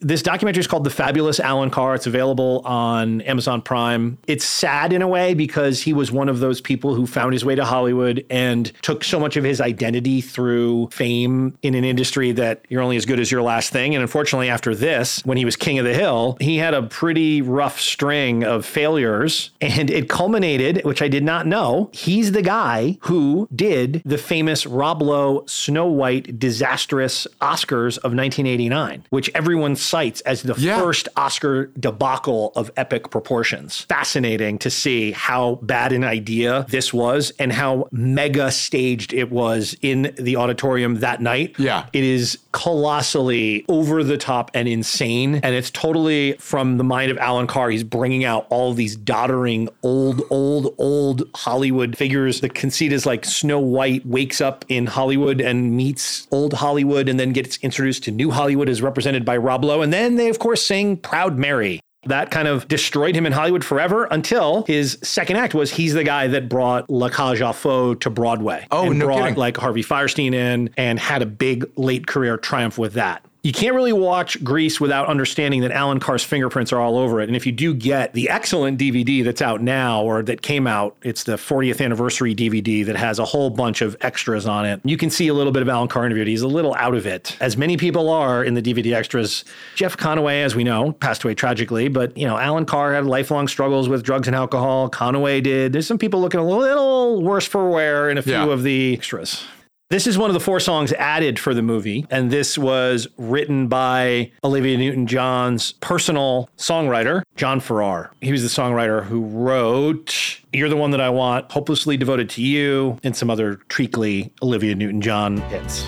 [0.00, 1.96] This documentary is called The Fabulous Alan Carr.
[1.96, 4.16] It's available on Amazon Prime.
[4.28, 7.44] It's sad in a way because he was one of those people who found his
[7.44, 12.30] way to Hollywood and took so much of his identity through fame in an industry
[12.32, 13.96] that you're only as good as your last thing.
[13.96, 17.42] And unfortunately, after this, when he was king of the hill, he had a pretty
[17.42, 19.50] rough string of failures.
[19.60, 24.64] And it culminated, which I did not know, he's the guy who did the famous
[24.64, 30.78] Rob Lowe Snow White disastrous Oscars of 1989, which everyone cites as the Yeah.
[30.80, 33.86] first Oscar debacle of epic proportions.
[33.88, 39.76] Fascinating to see how bad an idea this was and how mega staged it was
[39.82, 41.54] in the auditorium that night.
[41.58, 41.84] Yeah.
[41.92, 45.36] It is colossally over the top and insane.
[45.42, 47.70] And it's totally from the mind of Alan Carr.
[47.70, 52.40] He's bringing out all these doddering, old, old, old Hollywood figures.
[52.40, 57.18] The conceit is like Snow White wakes up in Hollywood and meets old Hollywood and
[57.18, 59.77] then gets introduced to new Hollywood as represented by Rob Lowe.
[59.82, 61.80] And then they, of course, sing Proud Mary.
[62.04, 66.04] That kind of destroyed him in Hollywood forever until his second act was he's the
[66.04, 68.66] guy that brought La Cage aux Folles to Broadway.
[68.70, 69.34] Oh, and no brought kidding.
[69.34, 73.24] like Harvey Fierstein in and had a big late career triumph with that.
[73.48, 77.30] You can't really watch Grease without understanding that Alan Carr's fingerprints are all over it.
[77.30, 80.98] And if you do get the excellent DVD that's out now or that came out,
[81.00, 84.82] it's the 40th anniversary DVD that has a whole bunch of extras on it.
[84.84, 86.26] You can see a little bit of Alan Carr interviewed.
[86.28, 89.46] He's a little out of it, as many people are in the DVD extras.
[89.74, 93.48] Jeff Conaway, as we know, passed away tragically, but you know, Alan Carr had lifelong
[93.48, 94.90] struggles with drugs and alcohol.
[94.90, 95.72] Conaway did.
[95.72, 98.44] There's some people looking a little worse for wear in a few Yeah.
[98.50, 99.42] of the extras.
[99.90, 103.68] This is one of the four songs added for the movie, and this was written
[103.68, 108.12] by Olivia Newton John's personal songwriter, John Farrar.
[108.20, 112.42] He was the songwriter who wrote You're the One That I Want, Hopelessly Devoted to
[112.42, 115.86] You, and some other treacly Olivia Newton John hits.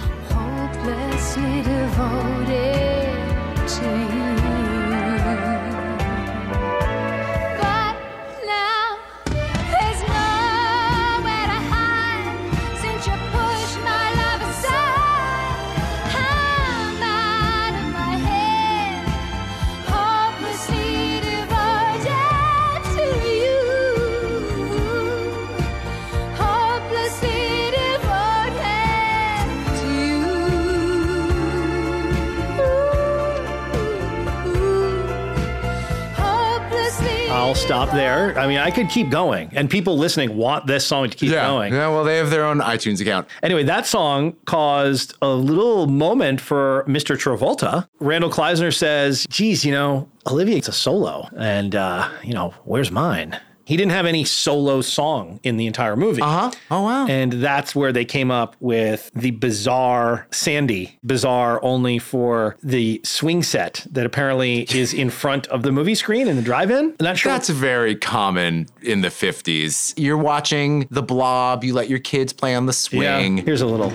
[37.70, 38.36] Stop there.
[38.36, 41.46] I mean, I could keep going, and people listening want this song to keep Yeah.
[41.46, 41.72] going.
[41.72, 43.28] Yeah, well, they have their own iTunes account.
[43.44, 47.14] Anyway, that song caused a little moment for Mr.
[47.16, 47.86] Travolta.
[48.00, 51.28] Randal Kleiser says, geez, you know, Olivia, it's a solo.
[51.38, 53.38] And, uh, you know, where's mine?
[53.70, 56.20] He didn't have any solo song in the entire movie.
[56.22, 56.50] Uh huh.
[56.72, 57.06] Oh, wow.
[57.06, 63.44] And that's where they came up with the bizarre Sandy, bizarre only for the swing
[63.44, 66.96] set that apparently is in front of the movie screen in the drive-in.
[67.00, 67.30] Not sure.
[67.30, 69.94] That's very common in the 50s.
[69.96, 73.02] You're watching The Blob, you let your kids play on the swing.
[73.02, 73.20] yeah.
[73.20, 73.36] swing.
[73.36, 73.90] Here's a little.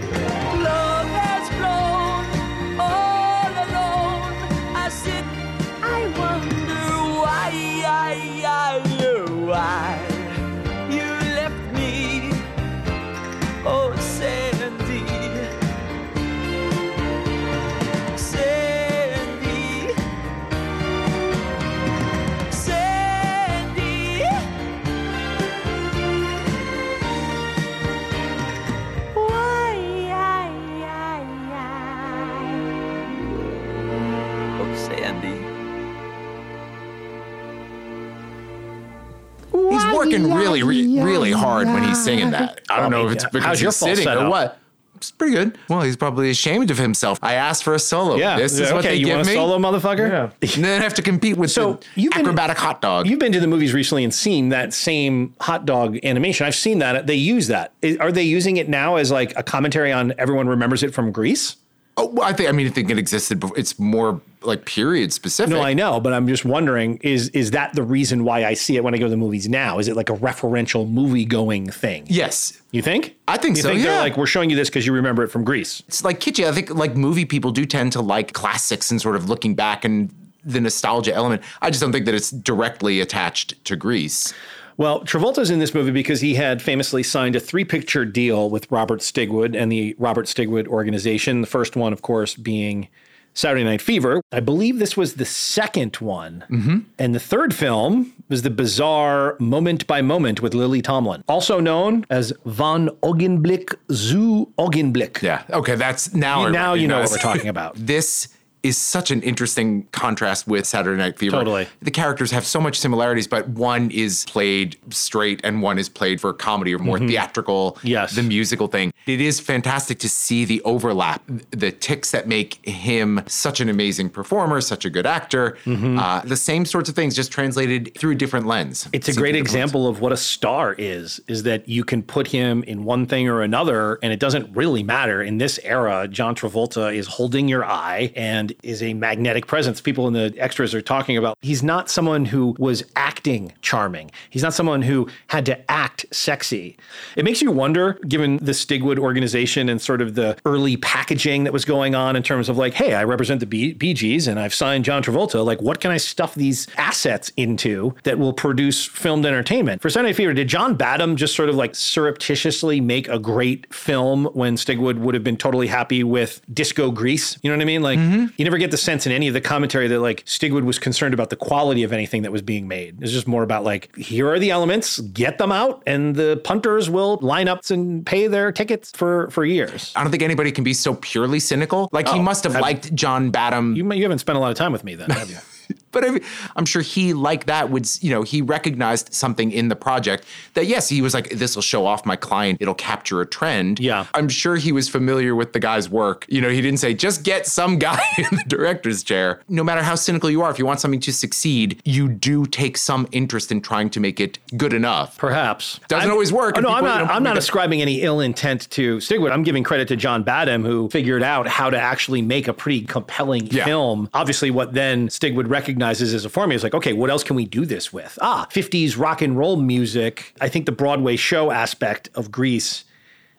[39.96, 42.62] Working really, re- really hard when he's singing that.
[42.70, 43.14] I don't know if yeah.
[43.14, 44.26] it's because How's your he's sitting falsetto?
[44.28, 44.60] or what.
[44.98, 45.58] It's pretty good.
[45.70, 47.20] Well, he's probably ashamed of himself.
[47.22, 48.16] I asked for a solo.
[48.16, 48.38] Yeah.
[48.38, 49.36] This is okay, what they you give want a me.
[49.36, 50.32] solo, motherfucker?
[50.56, 53.06] And then I have to compete with So, the you've been- acrobatic hot dog.
[53.06, 56.48] You've been to the movies recently and seen that same hot dog animation.
[56.48, 57.08] I've seen that.
[57.08, 57.74] They use that.
[57.82, 61.12] Is- Are they using it now as like a commentary on everyone remembers it from
[61.12, 61.58] Grease?
[61.98, 62.50] Oh, well, I think.
[62.50, 63.40] I mean, I think it existed.
[63.40, 63.58] Before.
[63.58, 65.52] It's more like period specific.
[65.54, 68.76] No, I know, but I'm just wondering is is that the reason why I see
[68.76, 69.80] it when I go to the movies now?
[69.80, 72.06] Is it like a referential movie going thing?
[72.08, 73.16] Yes, You think?
[73.28, 73.92] I think you so, Think yeah.
[73.92, 75.82] they're like we're showing you this because you remember it from Grease.
[75.88, 76.48] it's like kitschy.
[76.48, 79.86] I think like movie people do tend to like classics and sort of looking back
[79.86, 81.42] and the nostalgia element.
[81.62, 84.34] I just don't think that it's directly attached to Grease.
[84.78, 88.70] Well, Travolta's in this movie because he had famously signed a three picture deal with
[88.72, 91.42] Robert Stigwood and the Robert Stigwood organization.
[91.42, 92.90] The first one, of course, being
[93.36, 94.22] Saturday Night Fever.
[94.32, 96.46] I believe this was the second one.
[96.50, 96.78] Mm-hmm.
[96.98, 102.06] And the third film was the bizarre Moment by Moment with Lily Tomlin, also known
[102.10, 105.22] as Von Augenblick zu Augenblick.
[105.22, 105.44] Yeah.
[105.50, 105.76] Okay.
[105.76, 106.48] That's now.
[106.48, 107.76] Now you know what we're talking about.
[107.78, 108.30] this
[108.66, 111.38] is such an interesting contrast with Saturday Night Fever.
[111.38, 111.68] Totally.
[111.84, 116.20] The characters have so much similarities, but one is played straight and one is played
[116.20, 117.74] for comedy or more theatrical.
[117.74, 117.88] Mm-hmm.
[117.88, 118.16] Yes.
[118.16, 118.92] The musical thing.
[119.06, 124.10] It is fantastic to see the overlap, the ticks that make him such an amazing
[124.10, 125.58] performer, such a good actor.
[125.68, 128.90] Uh, the same sorts of things, just translated through a different lens.
[128.94, 132.64] It's a great example of what a star is, is that you can put him
[132.64, 135.22] in one thing or another and it doesn't really matter.
[135.22, 139.82] In this era, John Travolta is holding your eye and is a magnetic presence.
[139.82, 144.12] People in the extras are talking about he's not someone who was acting charming.
[144.30, 146.78] He's not someone who had to act sexy.
[147.16, 151.54] It makes you wonder, given the Stigwood organization and sort of the early packaging that
[151.54, 154.54] was going on in terms of like, hey, I represent the Bee Gees and I've
[154.54, 155.46] signed John Travolta.
[155.46, 159.82] Like, what can I stuff these assets into that will produce filmed entertainment?
[159.82, 163.74] For Saturday Night Fever, did John Badham just sort of like surreptitiously make a great
[163.74, 167.38] film when Stigwood would have been totally happy with Disco Grease?
[167.42, 167.82] You know what I mean?
[167.82, 168.28] Like, mm-hmm.
[168.38, 171.14] you never get the sense in any of the commentary that like Stigwood was concerned
[171.14, 173.02] about the quality of anything that was being made.
[173.02, 176.90] It's just more about like, here are the elements, get them out, and the punters
[176.90, 179.92] will line up and pay their tickets for for years.
[179.96, 181.90] I don't think anybody can be so purely cynical.
[181.92, 184.52] Like he Oh, must have have- liked John Badham You, you haven't spent a lot
[184.52, 185.38] of time with me then, have you?
[185.96, 186.22] But
[186.56, 190.68] I'm sure he, like that, would, you know, he recognized something in the project that,
[190.68, 192.58] yes, he was like, this will show off my client.
[192.62, 193.80] It'll capture a trend.
[193.80, 194.06] Yeah.
[194.14, 196.26] I'm sure he was familiar with the guy's work.
[196.30, 199.42] You know, he didn't say, just get some guy in the director's chair.
[199.50, 202.78] No matter how cynical you are, if you want something to succeed, you do take
[202.78, 205.18] some interest in trying to make it good enough.
[205.18, 207.10] Perhaps Doesn't always work, Oh, no, I'm not.
[207.10, 209.32] I'm not ascribing any ill intent to Stigwood.
[209.32, 212.82] I'm giving credit to John Badham, who figured out how to actually make a pretty
[212.82, 213.64] compelling Yeah.
[213.66, 214.10] film.
[214.14, 215.50] Obviously, what then Stigwood
[215.86, 218.18] recognizes as a formula is like, okay, what else can we do this with?
[218.22, 220.34] Ah, 50s rock and roll music.
[220.42, 222.86] I think the Broadway show aspect of Grease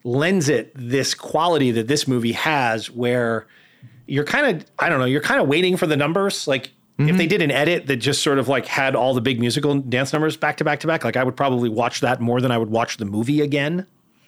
[0.04, 3.46] lends it this quality that this movie has, where
[4.06, 6.72] you're kind of, I don't know, you're kind of waiting for the numbers, like.
[6.98, 9.78] If they did an edit that just sort of like had all the big musical
[9.80, 12.50] dance numbers back to back to back, like I would probably watch that more than
[12.50, 13.86] I would watch the movie again.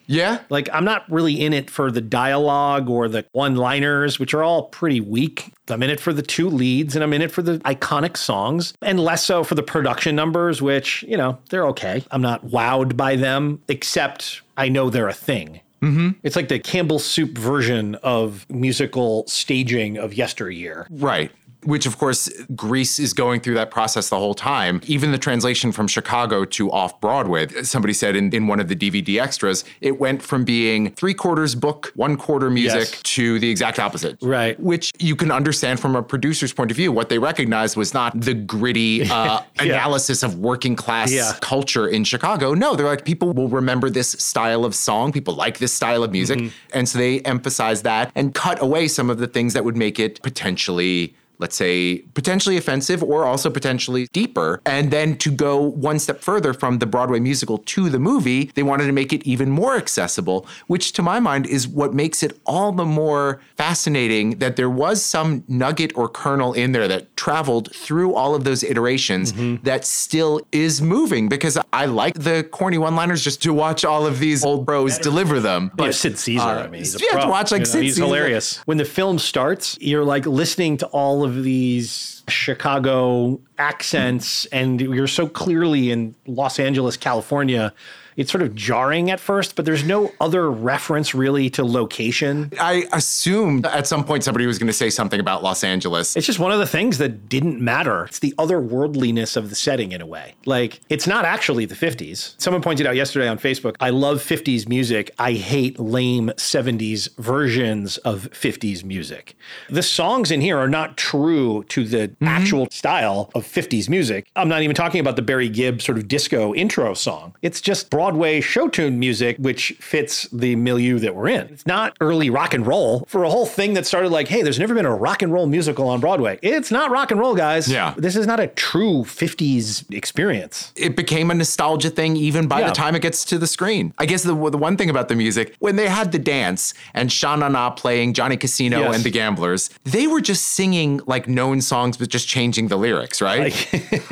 [0.08, 0.40] Yeah.
[0.48, 4.64] Like I'm not really in it for the dialogue or the one-liners, which are all
[4.64, 5.52] pretty weak.
[5.68, 8.74] I'm in it for the two leads and I'm in it for the iconic songs
[8.82, 12.02] and less so for the production numbers, which, you know, they're okay.
[12.10, 15.60] I'm not wowed by them, except I know they're a thing.
[15.82, 16.10] Mm-hmm.
[16.24, 20.88] It's like the Campbell soup version of musical staging of yesteryear.
[20.90, 21.30] Right.
[21.64, 24.80] Which, of course, Grease is going through that process the whole time.
[24.86, 28.76] Even the translation from Chicago to off Broadway, somebody said in, in one of the
[28.76, 33.02] DVD extras, it went from being three quarters book, one quarter music Yes.
[33.02, 34.18] to the exact opposite.
[34.22, 34.58] Right.
[34.60, 36.92] Which you can understand from a producer's point of view.
[36.92, 41.32] What they recognized was not the gritty uh, analysis of working class Yeah.
[41.40, 42.54] culture in Chicago.
[42.54, 45.10] No, they're like, people will remember this style of song.
[45.12, 46.38] People like this style of music.
[46.38, 46.48] Mm-hmm.
[46.72, 49.98] And so they emphasize that and cut away some of the things that would make
[49.98, 54.60] it potentially let's say potentially offensive or also potentially deeper.
[54.66, 58.62] And then to go one step further from the broadway musical to the movie they
[58.62, 62.38] wanted to make it even more accessible which to my mind is what makes it
[62.46, 67.74] all the more fascinating that there was some nugget or kernel in there that traveled
[67.74, 69.32] through all of those iterations
[69.62, 71.28] that still is moving.
[71.28, 74.98] Because i like the corny one liners just to watch all of these old bros
[74.98, 75.70] deliver them.
[75.74, 77.94] But Sid Caesar, uh, I mean, he's yeah, to watch, like, You know, Sid he's
[77.96, 78.06] Caesar.
[78.06, 78.56] hilarious.
[78.66, 85.06] When the film starts, you're like listening to all of these Chicago accents, and you're
[85.06, 87.72] so clearly in Los Angeles, California.
[88.18, 92.52] It's sort of jarring at first, but there's no other reference really to location.
[92.60, 96.16] I assumed at some point somebody was going to say something about Los Angeles.
[96.16, 98.06] It's just one of the things that didn't matter.
[98.06, 100.34] It's the otherworldliness of the setting in a way.
[100.46, 102.34] Like, it's not actually the 50s.
[102.38, 105.12] Someone pointed out yesterday on Facebook, I love 50s music.
[105.20, 109.36] I hate lame 70s versions of 50s music.
[109.70, 112.26] The songs in here are not true to the mm-hmm.
[112.26, 114.28] actual style of 50s music.
[114.34, 117.36] I'm not even talking about the Barry Gibb sort of disco intro song.
[117.42, 121.46] It's just Broadway show tune music, which fits the milieu that we're in.
[121.48, 124.58] It's not early rock and roll for a whole thing that started like, hey, there's
[124.58, 126.38] never been a rock and roll musical on Broadway.
[126.40, 127.70] It's not rock and roll, guys.
[127.70, 127.92] Yeah.
[127.98, 130.72] This is not a true 50s experience.
[130.74, 132.68] It became a nostalgia thing even by Yeah.
[132.68, 133.92] the time it gets to the screen.
[133.98, 137.12] I guess the, the one thing about the music, when they had the dance and
[137.12, 138.94] Sha Na Na playing Johnny Casino Yes.
[138.94, 143.20] and the Gamblers, they were just singing like known songs but just changing the lyrics,
[143.20, 143.52] right?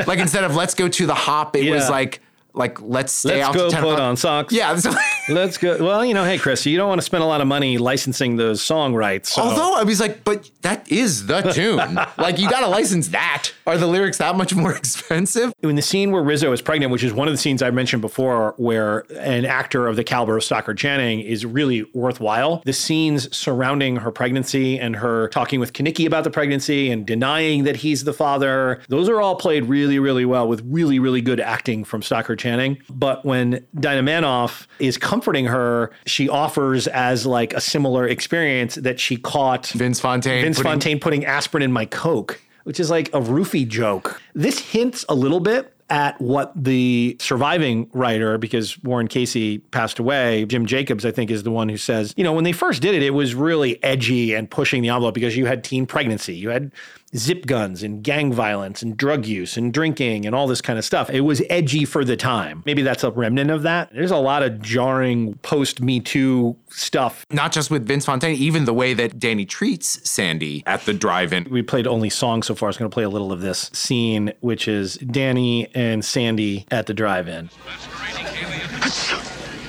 [0.07, 2.21] Like, instead of let's go to the hop, it was like
[2.57, 4.01] like let's stay Let's out go to 10 put o'clock.
[4.03, 4.53] on socks.
[4.53, 4.75] Yeah.
[4.81, 4.93] so-
[5.29, 5.83] Let's go.
[5.83, 8.37] Well, you know, hey, Chris, you don't want to spend a lot of money licensing
[8.37, 9.33] those song rights.
[9.35, 9.43] So.
[9.43, 11.95] Although I was like, but that is the tune.
[12.19, 13.53] like you got to license that.
[13.67, 15.53] Are the lyrics that much more expensive?
[15.63, 18.03] in the scene where Rizzo is pregnant, which is one of the scenes I mentioned
[18.03, 22.63] before, where an actor of the caliber of Stockard Channing is really worthwhile.
[22.65, 27.65] The scenes surrounding her pregnancy and her talking with Kenickie about the pregnancy and denying
[27.65, 31.41] that he's the father, those are all played really, really well with really, really good
[31.41, 32.79] acting from Stockard Channing.
[32.89, 39.01] But when Dinah Manoff is comforting her, she offers as like a similar experience that
[39.01, 40.45] she caught Vince Fontaine.
[40.45, 44.21] Vince putting- Fontaine putting aspirin in my Coke, which is like a roofie joke.
[44.35, 50.45] This hints a little bit at what the surviving writer, because Warren Casey passed away,
[50.47, 52.95] Jim Jacobs, I think, is the one who says, you know, when they first did
[52.95, 56.51] it, it was really edgy and pushing the envelope because you had teen pregnancy, you
[56.51, 56.73] had
[57.17, 60.85] zip guns and gang violence and drug use and drinking and all this kind of
[60.85, 61.11] stuff.
[61.11, 62.63] It was edgy for the time.
[62.67, 63.93] Maybe that's a remnant of that.
[63.93, 68.65] There's a lot of jarring post Me Too stuff Not just with Vince Fontaine, even
[68.65, 71.49] the way that Danny treats Sandy at the drive-in.
[71.51, 72.69] we played only songs so far.
[72.69, 76.67] I was going to play a little of this scene, which is Danny and Sandy
[76.71, 77.51] at the drive-in.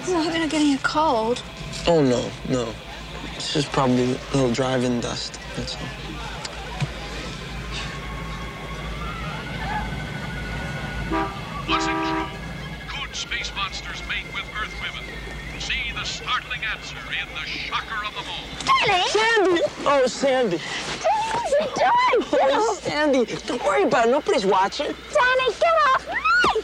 [0.07, 1.43] You're not gonna getting a cold.
[1.87, 2.73] Oh no, no.
[3.35, 5.39] It's just probably a little drive in dust.
[5.55, 6.06] That's all.
[13.13, 15.03] Space monsters mate with Earth women?
[15.59, 19.07] See the startling answer in The Shocker of them All.
[19.07, 19.61] Sandy!
[19.85, 20.57] Oh, Sandy.
[20.57, 22.29] What's he doing?
[22.29, 22.83] Get Oh, off!
[22.83, 23.25] Sandy.
[23.47, 24.11] Don't worry about it.
[24.11, 24.87] Nobody's watching.
[24.87, 26.61] Danny, get off me!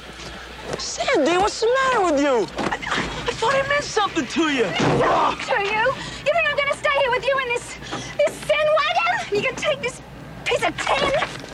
[0.78, 2.48] Sandy, what's the matter with you?
[2.66, 4.64] I, I thought I meant something to you.
[4.66, 5.84] To you?
[6.26, 7.78] You think I'm gonna stay here with you in this
[8.18, 9.36] this sin wagon?
[9.36, 10.02] You can take this
[10.44, 11.53] piece of tin?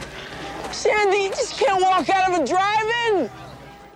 [0.80, 3.30] Sandy, you just can't walk out of a drive-in.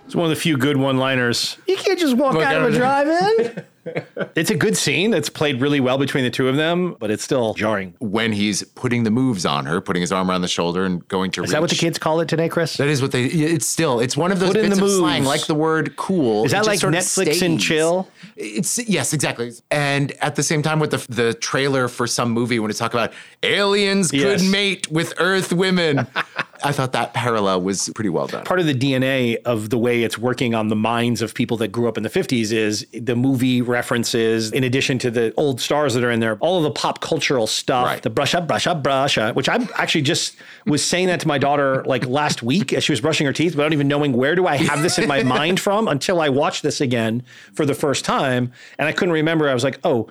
[0.04, 1.56] It's one of the few good one-liners.
[1.66, 3.64] You can't just walk out of a drive-in.
[4.34, 5.14] it's a good scene.
[5.14, 7.94] It's played really well between the two of them, but it's still jarring.
[8.00, 11.30] When he's putting the moves on her, putting his arm around the shoulder and going
[11.32, 12.76] to Is that what the kids call it today, Chris?
[12.76, 13.24] That is what they.
[13.24, 14.00] It's still.
[14.00, 16.52] It's one of those Put in bits the of slang, like the word "cool." Is
[16.52, 18.08] that like sort of Netflix and chill?
[18.36, 19.52] It's yes, exactly.
[19.70, 22.98] And at the same time, with the the trailer for some movie, when it's talking
[22.98, 23.12] about
[23.42, 24.40] aliens Yes.
[24.42, 26.06] could mate with Earth women,
[26.64, 28.44] I thought that parallel was pretty well done.
[28.44, 31.68] part of the DNA of the way it's working on the minds of people that
[31.68, 35.94] grew up in the 50s is the movie references, in addition to the old stars
[35.94, 38.02] that are in there, all of the pop cultural stuff, Right.
[38.02, 40.36] the brush up, brush up, brush up, which I actually just
[40.66, 43.54] was saying that to my daughter like last week as she was brushing her teeth,
[43.54, 46.62] without even knowing where do I have this in my mind from until I watched
[46.62, 48.52] this again for the first time.
[48.78, 49.48] And I couldn't remember.
[49.48, 50.08] I was like, oh,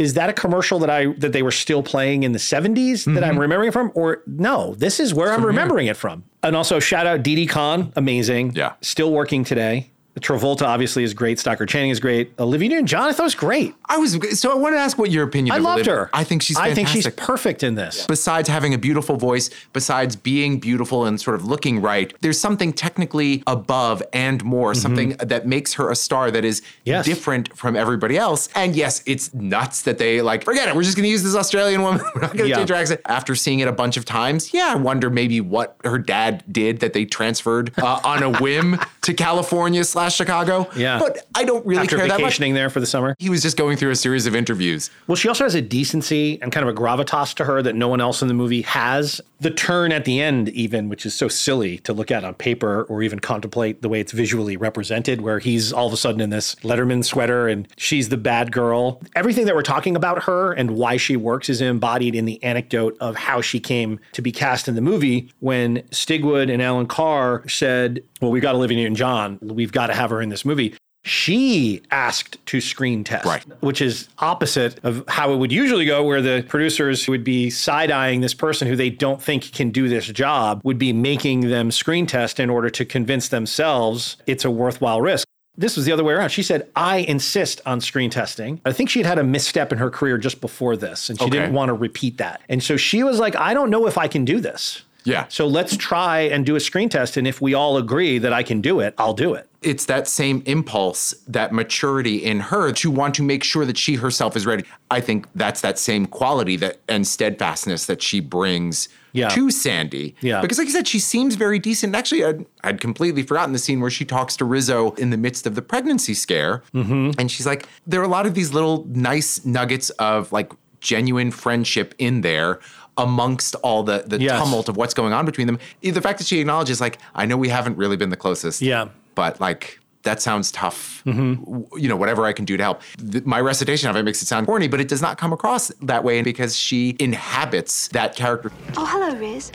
[0.00, 3.10] is that a commercial that I that they were still playing in the 70s that
[3.10, 3.24] Mm-hmm.
[3.24, 3.92] I'm remembering from?
[3.94, 6.24] Or no, this is where I'm remembering it from.
[6.42, 8.54] And also shout out Didi Conn, amazing.
[8.54, 8.72] Yeah.
[8.80, 9.90] Still working today.
[10.20, 11.38] Travolta obviously is great.
[11.38, 12.32] Stockard Channing is great.
[12.38, 13.74] Olivia Newton-John I thought was great.
[13.88, 15.52] I was so I want to ask what your opinion.
[15.52, 16.10] I of loved Olivia- her.
[16.12, 16.56] I think she's.
[16.56, 18.06] I think she's perfect in this.
[18.06, 22.72] besides having a beautiful voice, besides being beautiful and sort of looking right, there's something
[22.72, 26.80] technically above and more, something that makes her a star that is Mm-hmm.
[26.84, 27.04] Yes.
[27.06, 28.48] different from everybody else.
[28.54, 31.82] And yes, it's nuts that they like, forget it, we're just gonna use this Australian
[31.82, 32.00] woman.
[32.14, 32.56] We're not gonna Yeah.
[32.56, 33.00] change her accent.
[33.06, 36.80] After seeing it a bunch of times, yeah, I wonder maybe what her dad did
[36.80, 40.68] that they transferred uh, on a whim to California slash Chicago.
[40.76, 40.98] Yeah.
[40.98, 42.20] But I don't really After care that much.
[42.20, 43.14] vacationing there for the summer.
[43.18, 44.90] He was just going through a series of interviews.
[45.06, 47.88] Well, she also has a decency and kind of a gravitas to her that no
[47.88, 49.20] one else in the movie has.
[49.40, 52.82] The turn at the end, even, which is so silly to look at on paper
[52.84, 56.30] or even contemplate the way it's visually represented, where he's all of a sudden in
[56.30, 59.00] this Letterman sweater and she's the bad girl.
[59.16, 62.96] Everything that we're talking about her and why she works is embodied in the anecdote
[63.00, 67.46] of how she came to be cast in the movie when Stigwood and Alan Carr
[67.48, 69.38] said, Well, we've got Olivia Newton John.
[69.40, 70.74] We've got to have her in this movie.
[71.02, 73.42] She asked to screen test, Right.
[73.62, 77.90] which is opposite of how it would usually go, where the producers would be side
[77.90, 81.70] eyeing this person who they don't think can do this job, would be making them
[81.70, 85.26] screen test in order to convince themselves it's a worthwhile risk.
[85.56, 86.28] This was the other way around.
[86.30, 88.60] She said, I insist on screen testing.
[88.66, 91.24] I think she had had a misstep in her career just before this, and she
[91.24, 91.38] Okay.
[91.38, 92.42] didn't want to repeat that.
[92.50, 94.82] And so she was like, I don't know if I can do this.
[95.04, 95.26] Yeah.
[95.28, 97.16] So let's try and do a screen test.
[97.16, 99.46] And if we all agree that I can do it, I'll do it.
[99.62, 103.94] it's that same impulse, that maturity in her to want to make sure that she
[103.96, 104.64] herself is ready.
[104.90, 109.28] I think that's that same quality that and steadfastness that she brings Yeah.
[109.30, 110.14] to Sandy.
[110.22, 110.40] Yeah.
[110.40, 111.94] Because like I said, she seems very decent.
[111.94, 115.46] Actually, I'd, I'd completely forgotten the scene where she talks to Rizzo in the midst
[115.46, 116.62] of the pregnancy scare.
[116.74, 117.18] Mm-hmm.
[117.18, 121.30] And she's like, there are a lot of these little nice nuggets of like genuine
[121.30, 122.58] friendship in there
[123.02, 124.40] amongst all the the Yes.
[124.40, 125.58] tumult of what's going on between them.
[125.82, 128.88] The fact that she acknowledges like, I know we haven't really been the closest Yeah.
[129.14, 131.02] but like that sounds tough.
[131.04, 131.76] Mm-hmm.
[131.78, 132.80] You know, whatever I can do to help.
[133.12, 135.68] Th- my recitation of it makes it sound corny, but it does not come across
[135.82, 138.50] that way because she inhabits that character.
[138.78, 139.52] Oh, hello, Riz.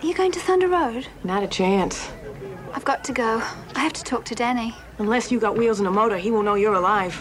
[0.00, 1.06] Are you going to Thunder Road?
[1.22, 2.08] Not a chance.
[2.72, 3.42] I've got to go.
[3.74, 4.74] I have to talk to Danny.
[4.98, 7.14] Unless you got wheels and a motor, he won't know you're alive.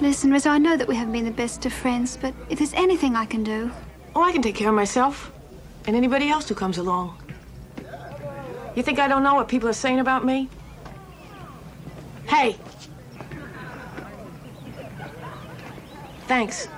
[0.00, 2.72] Listen, Riz, I know that we haven't been the best of friends, but if there's
[2.74, 3.70] anything I can do.
[4.14, 5.32] Oh, I can take care of myself.
[5.86, 7.16] And anybody else who comes along.
[8.74, 10.48] You think I don't know what people are saying about me?
[12.26, 12.56] Hey!
[16.28, 16.68] Thanks.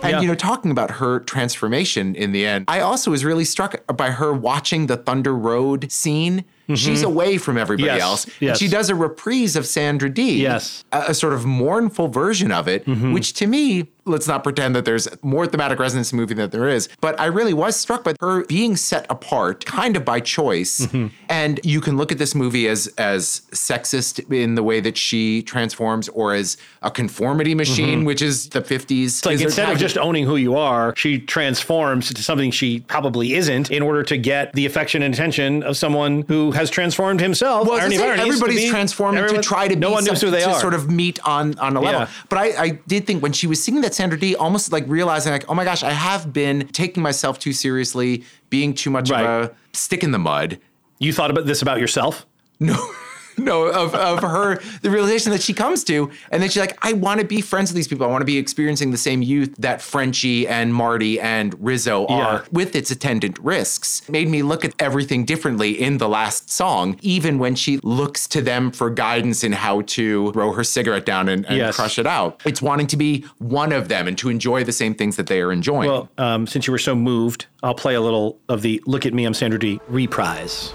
[0.00, 0.20] And Yeah.
[0.20, 4.10] you know, talking about her transformation in the end, I also was really struck by
[4.12, 6.44] her watching the Thunder Road scene.
[6.74, 7.96] She's away from everybody Mm-hmm.
[7.96, 8.24] Yes, else.
[8.24, 8.58] And yes.
[8.58, 10.42] she does a reprise of Sandra Dee.
[10.42, 10.84] Yes.
[10.92, 13.12] A, a sort of mournful version of it, Mm-hmm.
[13.12, 16.50] which to me, let's not pretend that there's more thematic resonance in the movie than
[16.50, 16.88] there is.
[17.00, 20.80] But I really was struck by her being set apart, kind of by choice.
[20.86, 21.08] Mm-hmm.
[21.28, 25.42] And you can look at this movie as as sexist in the way that she
[25.42, 28.86] transforms, or as a conformity machine, which is the 50s.
[28.86, 29.04] Mm-hmm.
[29.04, 33.34] It's like instead of just owning who you are, she transforms to something she probably
[33.34, 37.66] isn't in order to get the affection and attention of someone who has transformed himself.
[37.66, 40.04] Well, Irony of gonna say, everybody's be- transforming everyone- to try to no be one
[40.04, 40.60] knows who they to are.
[40.60, 42.00] sort of meet on on a level.
[42.02, 42.08] Yeah.
[42.28, 45.32] But I, I did think when she was singing that Sandra Dee, almost like realizing
[45.32, 49.24] like, oh my gosh, I have been taking myself too seriously, being too much Right.
[49.26, 50.60] of a stick in the mud.
[51.00, 52.24] you thought about this about yourself?
[52.60, 52.76] No.
[53.44, 56.92] no, of, of her, the realization that she comes to, and then she's like, I
[56.92, 58.06] want to be friends with these people.
[58.06, 62.18] I want to be experiencing the same youth that Frenchie and Marty and Rizzo are
[62.34, 62.44] Yeah.
[62.52, 64.08] with its attendant risks.
[64.08, 68.40] Made me look at everything differently in the last song, even when she looks to
[68.42, 71.76] them for guidance in how to throw her cigarette down and, and Yes.
[71.76, 72.40] crush it out.
[72.44, 75.40] It's wanting to be one of them and to enjoy the same things that they
[75.40, 75.88] are enjoying.
[75.90, 79.12] Well, um, since you were so moved, I'll play a little of the "Look at
[79.14, 80.72] Me, I'm Sandra Dee" reprise.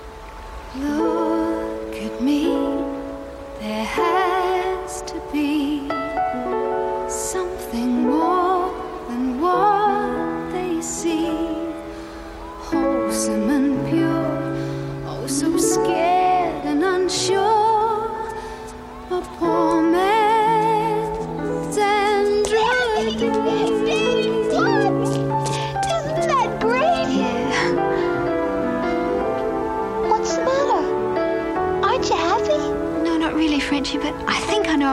[0.76, 1.23] Look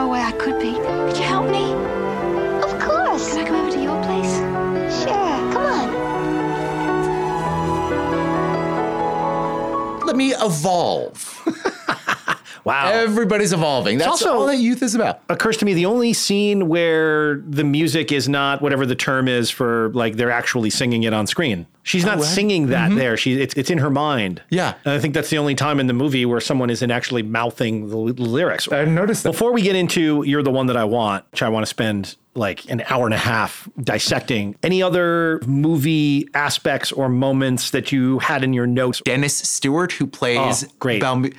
[0.01, 0.73] think I know a way I could be.
[0.73, 1.73] Could you help me?
[2.63, 3.33] Of course.
[3.33, 4.37] Can I come over to your place?
[5.03, 5.89] Sure, come on.
[10.05, 11.30] Let me evolve.
[12.63, 12.89] Wow.
[12.91, 13.97] Everybody's evolving.
[13.97, 15.21] That's also- all that youth is about.
[15.29, 19.49] occurs to me the only scene where the music is not whatever the term is
[19.49, 21.65] for like they're actually singing it on screen.
[21.83, 22.29] She's not oh, right.
[22.29, 22.99] singing that mm-hmm.
[22.99, 23.17] there.
[23.17, 24.41] She it's it's in her mind.
[24.49, 24.75] Yeah.
[24.85, 27.89] And I think that's the only time in the movie where someone isn't actually mouthing
[27.89, 28.71] the l- lyrics.
[28.71, 29.31] I noticed that.
[29.31, 32.17] Before we get into You're the One That I Want, which I want to spend
[32.35, 38.19] like an hour and a half dissecting, any other movie aspects or moments that you
[38.19, 39.01] had in your notes?
[39.03, 41.01] Dennis Stewart, who plays Oh, great.
[41.01, 41.31] Balm-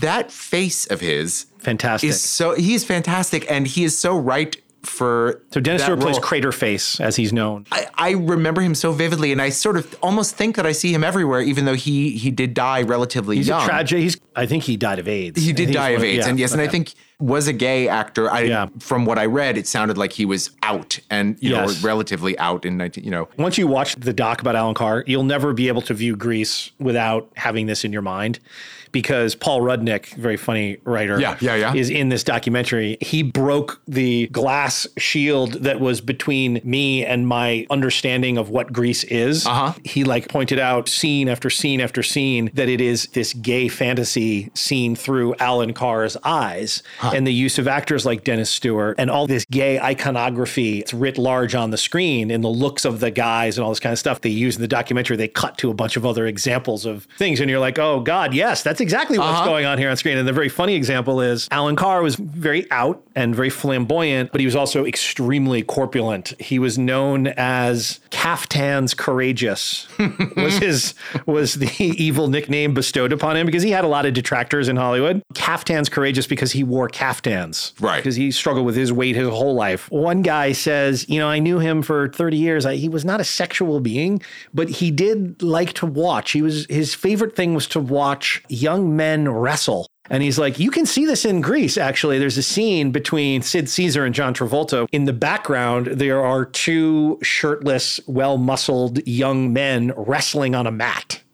[0.00, 2.10] that face of his Fantastic.
[2.10, 6.18] is so he's fantastic, and he is so right for so Dennis Stewart plays.
[6.18, 7.66] Crater Face, as he's known.
[7.70, 10.92] I, I remember him so vividly, and I sort of almost think that I see
[10.92, 13.62] him everywhere, even though he he did die relatively He's young.
[13.62, 14.00] a tragic.
[14.00, 14.16] He's.
[14.34, 15.40] I think he died of AIDS.
[15.40, 18.28] He did die of AIDS, yeah, and yes, and I think was a gay actor.
[18.28, 18.66] I Yeah.
[18.80, 21.80] from what I read, it sounded like he was out and you Yes.
[21.80, 23.04] know relatively out in nineteen.
[23.04, 25.94] You know, once you watch the doc about Alan Carr, you'll never be able to
[25.94, 28.40] view Grease without having this in your mind.
[28.92, 31.74] Because Paul Rudnick, very funny writer, Yeah, yeah, yeah.
[31.74, 32.98] is in this documentary.
[33.00, 39.02] He broke the glass shield that was between me and my understanding of what Grease
[39.04, 39.46] is.
[39.46, 39.72] Uh-huh.
[39.84, 44.50] He like pointed out scene after scene after scene that it is this gay fantasy
[44.54, 49.26] seen through Alan Carr's eyes, and the use of actors like Dennis Stewart and all
[49.26, 50.80] this gay iconography.
[50.80, 53.80] It's writ large on the screen in the looks of the guys and all this
[53.80, 55.16] kind of stuff they use in the documentary.
[55.16, 58.34] They cut to a bunch of other examples of things, and you're like, oh God,
[58.34, 59.44] yes, that's exactly what's Uh-huh.
[59.46, 60.18] going on here on screen.
[60.18, 64.40] And the very funny example is Alan Carr was very out and very flamboyant, but
[64.40, 66.34] he was also extremely corpulent.
[66.40, 69.86] He was known as Caftans Courageous
[70.36, 70.94] was his
[71.26, 74.76] was the evil nickname bestowed upon him because he had a lot of detractors in
[74.76, 75.22] Hollywood.
[75.34, 77.72] Caftans Courageous because he wore caftans.
[77.80, 77.96] Right.
[77.98, 79.90] Because he struggled with his weight his whole life.
[79.90, 82.66] One guy says, you know, I knew him for 30 years.
[82.66, 84.22] I, he was not a sexual being,
[84.54, 86.32] but he did like to watch.
[86.32, 89.88] He was his favorite thing was to watch young men wrestle.
[90.10, 92.18] And he's like, you can see this in Grease, actually.
[92.18, 94.86] There's a scene between Sid Caesar and John Travolta.
[94.92, 101.20] In the background, there are two shirtless, well muscled young men wrestling on a mat.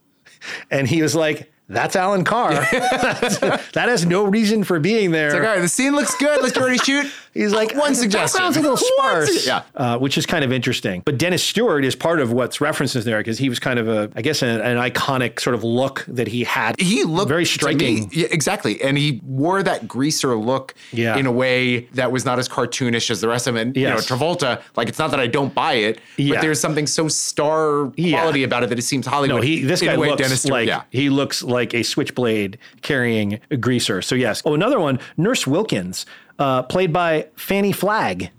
[0.71, 2.53] And he was like, that's Alan Carr.
[2.53, 5.27] that has no reason for being there.
[5.29, 6.41] It's like, all right, the scene looks good.
[6.43, 7.13] Let's get ready to shoot.
[7.35, 8.39] He's like, one "The suggestion.
[8.39, 9.63] background's a little sparse, yeah.
[9.77, 11.03] uh, which is kind of interesting.
[11.05, 13.87] But Dennis Stewart is part of what's referenced in there because he was kind of
[13.87, 16.81] a, I guess, an, an iconic sort of look that he had.
[16.81, 18.11] He looked very striking.
[18.13, 21.17] yeah, exactly, and he wore that greaser look Yeah.
[21.17, 23.69] in a way that was not as cartoonish as the rest of them.
[23.69, 24.11] And Yes.
[24.11, 26.35] you know, Travolta, like it's not that I don't buy it, Yeah.
[26.37, 29.37] but there's something so star quality about it that it seems Hollywood.
[29.37, 34.03] No, he this guy looks Stewart- like he looks like a switchblade carrying a greaser.
[34.03, 34.43] So yes.
[34.45, 36.07] Oh, another one, Nurse Wilkins,
[36.39, 38.31] uh, played by Fanny Flagg.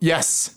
[0.00, 0.54] Yes.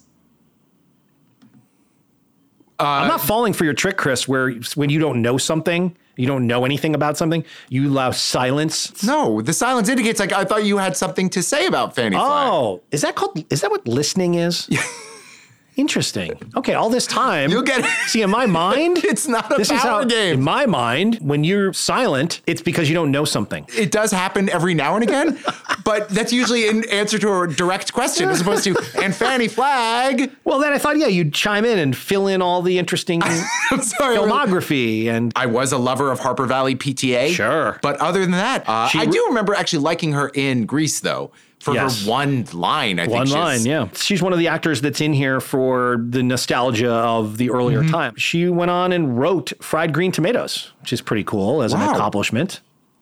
[2.80, 6.48] I'm not falling for your trick, Chris, where when you don't know something, you don't
[6.48, 9.04] know anything about something, you allow silence.
[9.04, 12.52] No, the silence indicates like I thought you had something to say about Fanny Flagg.
[12.52, 13.44] Oh, is that called?
[13.52, 14.68] Is that what listening is?
[15.78, 16.34] Interesting.
[16.56, 17.50] Okay, all this time.
[17.50, 17.86] You'll get it.
[18.08, 20.36] See, in my mind, It's not a this is power how, game.
[20.36, 23.66] In my mind, when you're silent, it's because you don't know something.
[23.76, 25.40] It does happen every now and again,
[25.86, 30.32] but that's usually in answer to a direct question as opposed to and Fanny Flagg.
[30.44, 33.38] Well, then I thought, yeah, you'd chime in and fill in all the interesting sorry.
[33.72, 37.30] I really- filmography and I was a lover of Harper Valley PTA.
[37.34, 37.80] Sure.
[37.82, 41.32] But other than that, uh, I do remember actually liking her in Grease, though,
[41.62, 42.04] for Yes.
[42.06, 43.00] her one line.
[43.00, 43.64] I one line.
[43.66, 47.82] Yeah, she's one of the actors that's in here for the nostalgia of the earlier
[47.82, 47.92] Mm-hmm.
[47.92, 48.14] time.
[48.18, 52.62] She went on and wrote Fried Green Tomatoes, which is pretty cool as an accomplishment.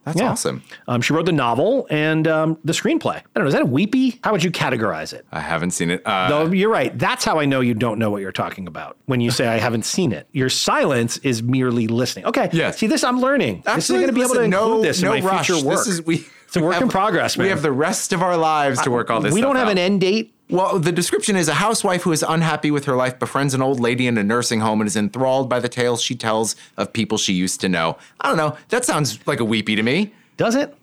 [0.10, 0.32] That's Yeah.
[0.32, 0.64] awesome.
[0.88, 3.18] Um, she wrote the novel and um, the screenplay.
[3.18, 3.48] I don't know.
[3.48, 4.20] Is that a weepy?
[4.24, 5.26] How would you categorize it?
[5.32, 6.06] I haven't seen it.
[6.06, 6.98] Uh, No, you're right.
[6.98, 9.58] That's how I know you don't know what you're talking about when you say I
[9.58, 10.28] haven't seen it.
[10.32, 12.26] Your silence is merely listening.
[12.26, 12.50] Okay.
[12.52, 12.78] Yes.
[12.78, 13.64] See, this I'm learning.
[13.66, 13.76] Absolutely.
[13.76, 15.48] this is going to be able to include no, this no in my rush.
[15.48, 15.78] future work.
[15.80, 16.26] This is we.
[16.48, 17.46] It's a work have- in progress, man.
[17.46, 19.34] We have the rest of our lives to work all this.
[19.34, 19.74] we don't have out.
[19.74, 20.34] an end date.
[20.50, 23.80] Well, the description is a housewife who is unhappy with her life befriends an old
[23.80, 27.20] lady in a nursing home and is enthralled by the tales she tells of people
[27.20, 27.98] she used to know.
[28.20, 28.58] I don't know.
[28.70, 30.12] That sounds like a weepy to me.
[30.38, 30.76] Does it?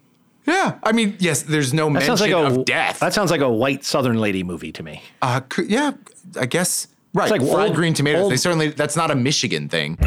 [0.45, 0.79] Yeah.
[0.83, 2.99] I mean, yes, there's no That mention like a of death.
[2.99, 5.03] That sounds like a white Southern lady movie to me.
[5.21, 5.91] Uh, yeah,
[6.39, 6.87] I guess.
[7.13, 7.29] Right.
[7.29, 8.21] like Fried old- green tomatoes.
[8.23, 9.97] old- They certainly, that's not a Michigan thing.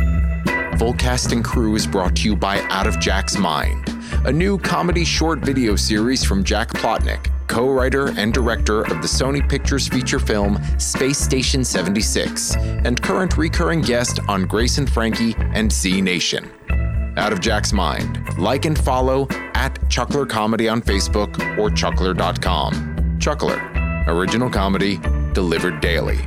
[0.80, 3.86] Full cast and crew is brought to you by Out of Jack's Mind,
[4.24, 9.06] a new comedy short video series from Jack Plotnick, co writer and director of the
[9.06, 15.34] Sony Pictures feature film Space Station 76, and current recurring guest on Grace and Frankie
[15.52, 16.50] and Z Nation.
[17.18, 18.38] Out of Jack's Mind.
[18.38, 23.18] Like and follow at Chuckler Comedy on Facebook or chuckler.com.
[23.20, 23.60] Chuckler,
[24.06, 24.98] original comedy
[25.34, 26.20] delivered daily.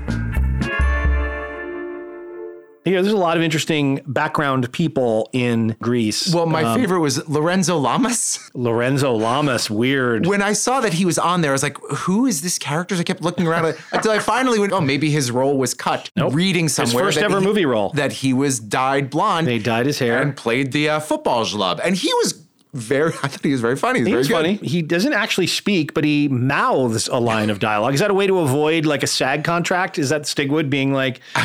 [2.86, 6.34] Yeah, there's a lot of interesting background people in Grease.
[6.34, 8.40] Well, my Um, favorite was Lorenzo Lamas.
[8.54, 10.26] Lorenzo Lamas, weird.
[10.26, 12.96] When I saw that he was on there, I was like, who is this character?
[12.96, 16.10] So I kept looking around until I finally went, oh, maybe his role was cut.
[16.16, 16.34] Nope.
[16.36, 17.06] Reading His somewhere.
[17.06, 17.92] first ever he- movie role.
[17.92, 19.48] That he was dyed blonde.
[19.48, 20.22] They dyed his hair.
[20.22, 21.80] And played the uh, football club.
[21.84, 22.34] And he was
[22.74, 24.00] very, I thought he was very funny.
[24.00, 24.54] He He very funny.
[24.56, 27.94] He doesn't actually speak, but he mouths a line of dialogue.
[27.94, 29.98] Is that a way to avoid like a SAG contract?
[30.00, 31.20] Is that Stigwood being like,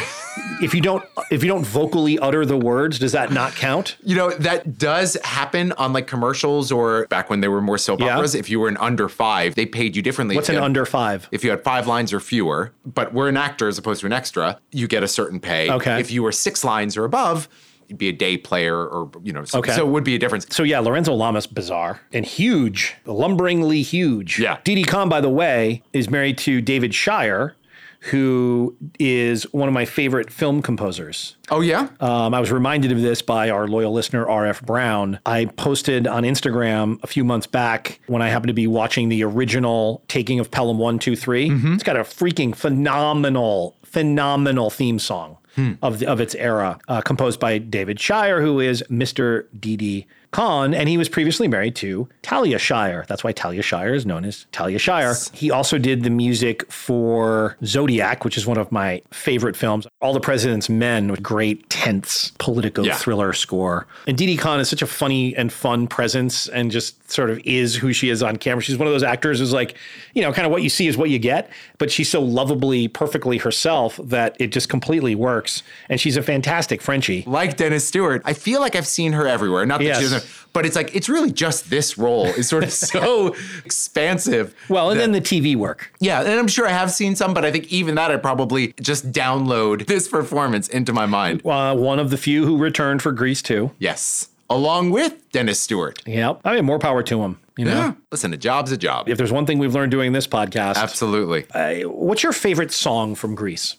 [0.62, 3.96] if you don't if you don't vocally utter the words, does that not count?
[4.02, 8.00] You know, that does happen on like commercials or back when they were more soap
[8.00, 8.14] Yeah.
[8.16, 8.34] operas.
[8.34, 10.36] If you were an under five, they paid you differently.
[10.36, 11.28] What's an had- under five?
[11.30, 14.12] If you had five lines or fewer, but were an actor as opposed to an
[14.12, 15.70] extra, you get a certain pay.
[15.70, 16.00] Okay.
[16.00, 17.48] If you were six lines or above,
[17.96, 19.72] be a day player or, you know, so, Okay.
[19.72, 20.46] so it would be a difference.
[20.50, 24.38] So yeah, Lorenzo Lamas bizarre and huge, lumberingly huge.
[24.38, 24.58] Yeah.
[24.64, 27.54] Didi Conn, by the way, is married to David Shire,
[28.00, 31.34] who is one of my favorite film composers.
[31.50, 31.88] Oh, yeah?
[31.98, 35.18] Um, I was reminded of this by our loyal listener, RF Brown.
[35.26, 39.24] I posted on Instagram a few months back when I happened to be watching the
[39.24, 41.50] original Taking of Pelham 123.
[41.74, 45.36] It's got a freaking phenomenal, phenomenal theme song.
[45.82, 49.46] Of, the, of its era, uh, composed by David Shire, who is Mr.
[49.58, 53.04] Didi Conn, and he was previously married to Talia Shire.
[53.08, 55.14] That's why Talia Shire is known as Talia Shire.
[55.32, 59.88] He also did the music for Zodiac, which is one of my favorite films.
[60.00, 62.94] All the President's Men, with great tense politico Yeah.
[62.94, 63.88] thriller score.
[64.06, 67.74] And Didi Conn is such a funny and fun presence and just sort of is
[67.74, 68.62] who she is on camera.
[68.62, 69.74] She's one of those actors who's like,
[70.14, 72.86] you know, kind of what you see is what you get, but she's so lovably,
[72.86, 75.62] perfectly herself that it just completely works.
[75.88, 77.22] And she's a fantastic Frenchie.
[77.26, 79.64] Like Dennis Stewart, I feel like I've seen her everywhere.
[79.66, 79.96] Not that Yes.
[79.98, 82.26] she doesn't, but it's like, it's really just this role.
[82.26, 84.54] It's sort of so expansive.
[84.68, 85.92] Well, and that- then the TV work.
[86.00, 88.74] Yeah, and I'm sure I have seen some, but I think even that I'd probably
[88.80, 91.44] just download this performance into my mind.
[91.46, 93.70] Uh, one of the few who returned for Grease too.
[93.78, 96.02] Yes, along with Dennis Stewart.
[96.06, 96.40] Yep.
[96.44, 97.38] I mean, more power to him.
[97.58, 97.92] You know, Yeah.
[98.10, 99.08] Listen, a job's a job.
[99.08, 101.44] if there's one thing we've learned doing this podcast, Absolutely.
[101.52, 103.76] uh, what's your favorite song from Grease?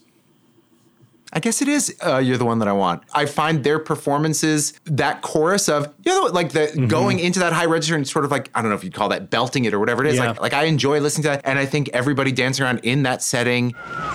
[1.31, 1.95] I guess it is.
[2.03, 3.03] Uh, you're the one that I want.
[3.13, 6.87] I find their performances, that chorus of, you know, like the Mm-hmm.
[6.87, 9.09] going into that high register and sort of like, I don't know if you'd call
[9.09, 10.15] that belting it or whatever it is.
[10.17, 10.29] Yeah.
[10.29, 11.41] Like, like I enjoy listening to that.
[11.45, 13.69] And I think everybody dancing around in that setting.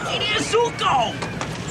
[0.09, 1.15] It is Zuko!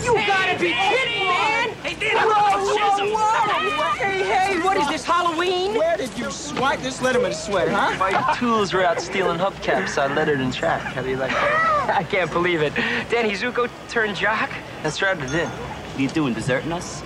[0.04, 1.70] You gotta be kidding, man!
[1.84, 3.94] Hey, whoa, whoa, whoa!
[3.98, 4.24] Hey,
[4.54, 5.76] hey, what is this, Halloween?
[5.76, 7.98] Where did you swipe this Letterman sweat, huh?
[7.98, 10.82] My tools were out stealing hubcaps on lettered and track.
[10.82, 11.96] How do you like that?
[11.98, 12.74] I can't believe it.
[13.10, 14.50] Danny Zuko turned jock?
[14.82, 15.48] That's right, it did.
[15.48, 17.02] What are you doing, deserting us?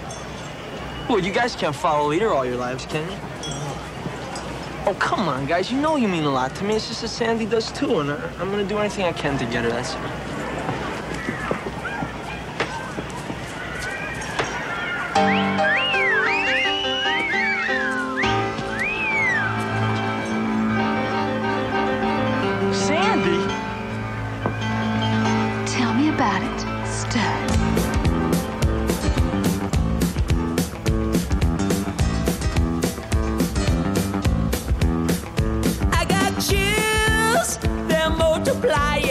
[1.10, 3.18] Well, you guys can't follow leader all your lives, can you?
[4.86, 5.72] Oh, come on, guys.
[5.72, 6.76] You know you mean a lot to me.
[6.76, 9.46] It's just that Sandy does too, and I, I'm gonna do anything I can to
[9.46, 9.70] get her.
[9.70, 10.28] That's Sandy?
[38.62, 39.07] They're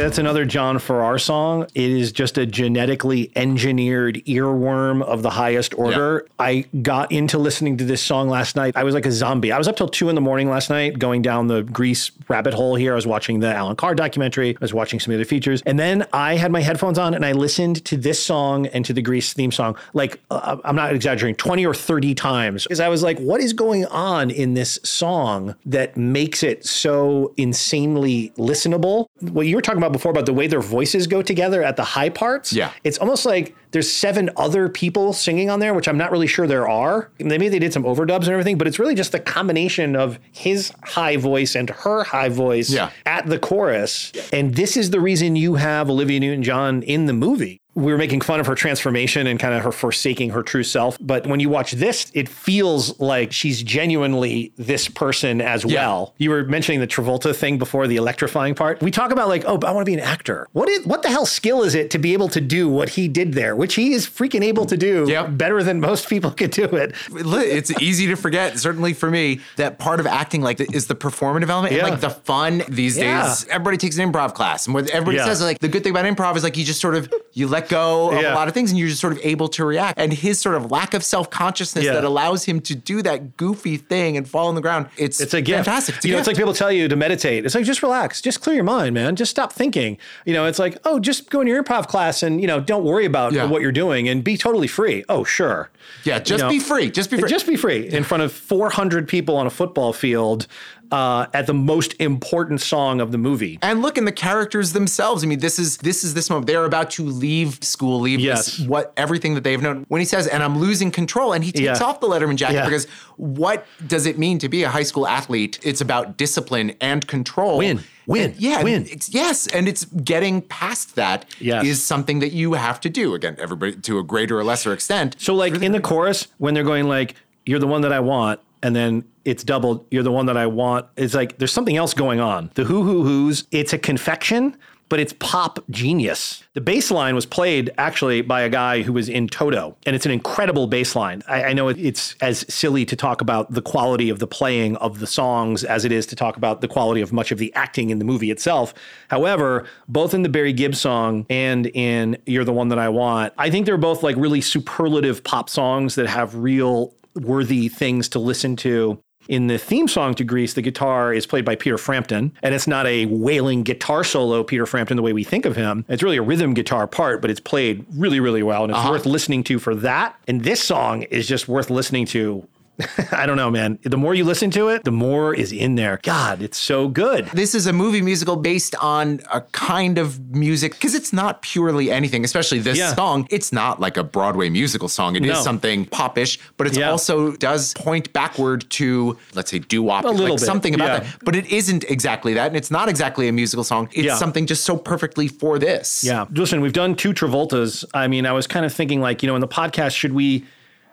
[0.00, 1.66] That's another John Farrar song.
[1.74, 6.26] It is just a genetically engineered earworm of the highest order.
[6.38, 8.74] I got into listening to this song last night.
[8.76, 9.52] I was like a zombie.
[9.52, 12.54] I was up till two in the morning last night going down the Grease rabbit
[12.54, 12.92] hole here.
[12.92, 14.56] I was watching the Alan Carr documentary.
[14.56, 15.60] I was watching some of the features.
[15.66, 18.94] And then I had my headphones on and I listened to this song and to
[18.94, 22.62] the Grease theme song, like, uh, I'm not exaggerating, 20 or 30 times.
[22.62, 27.34] Because I was like, what is going on in this song that makes it so
[27.36, 29.04] insanely listenable?
[29.20, 31.84] What you were talking about before about the way their voices go together at the
[31.84, 32.52] high parts.
[32.52, 32.70] Yeah.
[32.84, 36.46] It's almost like there's seven other people singing on there, which I'm not really sure
[36.46, 37.10] there are.
[37.18, 40.72] Maybe they did some overdubs and everything, but it's really just the combination of his
[40.84, 42.90] high voice and her high voice Yeah.
[43.06, 44.12] at the chorus.
[44.32, 47.60] And this is the reason you have Olivia Newton John in the movie.
[47.80, 50.98] We were making fun of her transformation and kind of her forsaking her true self.
[51.00, 55.80] But when you watch this, it feels like she's genuinely this person as Yeah.
[55.80, 56.14] well.
[56.18, 58.80] You were mentioning the Travolta thing before the electrifying part.
[58.82, 60.46] We talk about like, oh, I want to be an actor.
[60.52, 63.08] What is what the hell skill is it to be able to do what he
[63.08, 65.38] did there, which he is freaking able to do Yep.
[65.38, 66.94] better than most people could do it.
[67.14, 71.48] It's easy to forget, certainly for me, that part of acting like is the performative
[71.48, 71.82] element Yeah.
[71.82, 73.26] and like the fun these Yeah.
[73.26, 73.46] days.
[73.50, 76.36] Everybody takes an improv class, and what everybody says like the good thing about improv
[76.36, 78.32] is like you just sort of you let go of Yeah.
[78.32, 79.98] a lot of things and you're just sort of able to react.
[79.98, 81.92] And his sort of lack of self consciousness Yeah.
[81.92, 84.86] that allows him to do that goofy thing and fall on the ground.
[84.96, 85.64] It's It's a gift.
[85.64, 85.96] fantastic.
[85.96, 87.46] It's a you know, it's like people tell you to meditate.
[87.46, 89.14] It's like just relax, just clear your mind, man.
[89.16, 89.96] Just stop thinking.
[90.24, 92.84] You know, it's like, oh, just go in your improv class and you know, don't
[92.84, 93.44] worry about Yeah.
[93.44, 95.04] what you're doing and be totally free.
[95.08, 95.70] Oh, sure.
[96.04, 96.90] Yeah, just you know, be free.
[96.90, 97.28] Just be free.
[97.28, 100.46] Just be free in front of 400 people on a football field
[100.92, 103.58] uh, at the most important song of the movie.
[103.62, 105.22] And look in the characters themselves.
[105.22, 106.46] I mean, this is this is this moment.
[106.48, 108.56] They're about to leave school, leave Yes.
[108.56, 109.84] this, what everything that they've known.
[109.88, 111.84] When he says, "And I'm losing control," and he takes Yeah.
[111.86, 112.64] off the Letterman jacket Yeah.
[112.64, 115.58] because what does it mean to be a high school athlete?
[115.62, 117.58] It's about discipline and control.
[117.58, 117.84] Win.
[118.10, 118.30] Win.
[118.32, 118.62] And yeah.
[118.62, 118.86] Win.
[118.90, 121.78] It's, yes, and it's getting past that is Yes.
[121.80, 123.14] something that you have to do.
[123.14, 125.16] Again, everybody to a greater or lesser extent.
[125.18, 127.14] So like in the chorus, when they're going like,
[127.46, 130.46] "You're the one that I want," and then it's doubled, "You're the one that I
[130.46, 132.50] want," it's like there's something else going on.
[132.54, 134.56] The who who who's, it's a confection,
[134.90, 136.42] but it's pop genius.
[136.52, 140.04] The bass line was played actually by a guy who was in Toto, and it's
[140.04, 141.22] an incredible bass line.
[141.26, 144.76] I, I know it, it's as silly to talk about the quality of the playing
[144.76, 147.54] of the songs as it is to talk about the quality of much of the
[147.54, 148.74] acting in the movie itself.
[149.08, 153.32] However, both in the Barry Gibb song and in You're the One That I Want,
[153.38, 158.18] I think they're both like really superlative pop songs that have real worthy things to
[158.18, 159.00] listen to.
[159.30, 162.66] In the theme song to Grease, the guitar is played by Peter Frampton, and it's
[162.66, 165.84] not a wailing guitar solo Peter Frampton the way we think of him.
[165.88, 168.90] It's really a rhythm guitar part, but it's played really, really well, and it's uh-huh.
[168.90, 170.16] worth listening to for that.
[170.26, 172.44] And this song is just worth listening to.
[173.12, 173.78] I don't know, man.
[173.82, 175.98] The more you listen to it, the more is in there.
[176.02, 177.26] God, it's so good.
[177.26, 181.90] This is a movie musical based on a kind of music because it's not purely
[181.90, 182.94] anything, especially this Yeah.
[182.94, 183.26] song.
[183.30, 185.16] It's not like a Broadway musical song.
[185.16, 185.42] It is No.
[185.42, 186.90] something popish, but it Yeah.
[186.90, 190.88] also does point backward to, let's say, doo wop, A little like bit, something about
[190.88, 190.98] yeah.
[191.00, 191.24] that.
[191.24, 193.88] But it isn't exactly that, and it's not exactly a musical song.
[193.92, 196.02] It's something just so perfectly for this.
[196.04, 196.26] Yeah.
[196.32, 197.84] Listen, we've done two Travoltas.
[197.94, 200.44] I mean, I was kind of thinking like, you know, in the podcast, should we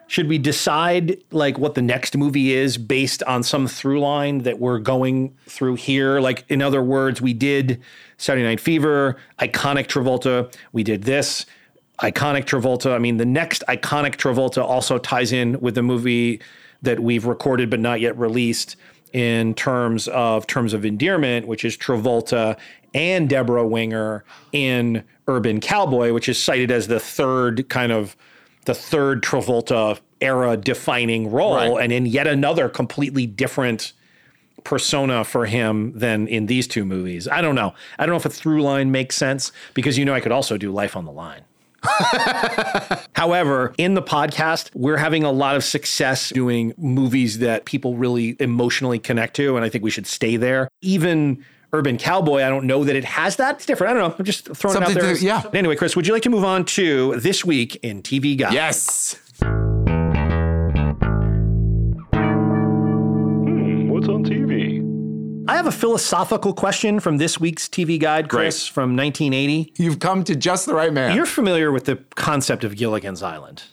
[0.08, 4.60] should we decide like what the next movie is based on some through line that
[4.60, 6.20] we're going through here?
[6.20, 7.82] Like, in other words, we did
[8.18, 10.54] Saturday Night Fever, iconic Travolta.
[10.72, 11.46] We did this.
[12.02, 12.94] Iconic Travolta.
[12.94, 16.42] I mean, the next iconic Travolta also ties in with the movie
[16.82, 18.76] that we've recorded but not yet released
[19.14, 22.58] in terms of terms of endearment, which is Travolta
[22.94, 28.16] and Debra Winger in Urban Cowboy, which is cited as the third kind of
[28.68, 31.84] the third Travolta era defining role, Right.
[31.84, 33.94] and in yet another completely different
[34.64, 37.28] persona for him than in these two movies.
[37.28, 37.74] I don't know.
[37.98, 40.58] I don't know if a through line makes sense because you know I could also
[40.58, 41.42] do Life on the Line.
[43.16, 48.36] However, in the podcast, we're having a lot of success doing movies that people really
[48.40, 50.68] emotionally connect to, and I think we should stay there.
[50.82, 51.44] Even
[51.74, 53.56] Urban Cowboy, I don't know that it has that.
[53.56, 53.92] It's different.
[53.92, 54.16] I don't know.
[54.18, 55.16] I'm just throwing Something it out there.
[55.16, 55.44] to- yeah.
[55.54, 58.54] Anyway, Chris, would you like to move on to this week in TV Guide?
[58.54, 59.16] Yes.
[62.64, 64.84] Hmm, what's on TV?
[65.50, 68.74] I have a philosophical question from this week's TV Guide, Chris, Great.
[68.74, 69.74] from 1980.
[69.78, 71.16] You've come to just the right man.
[71.16, 73.64] You're familiar with the concept of Gilligan's Island.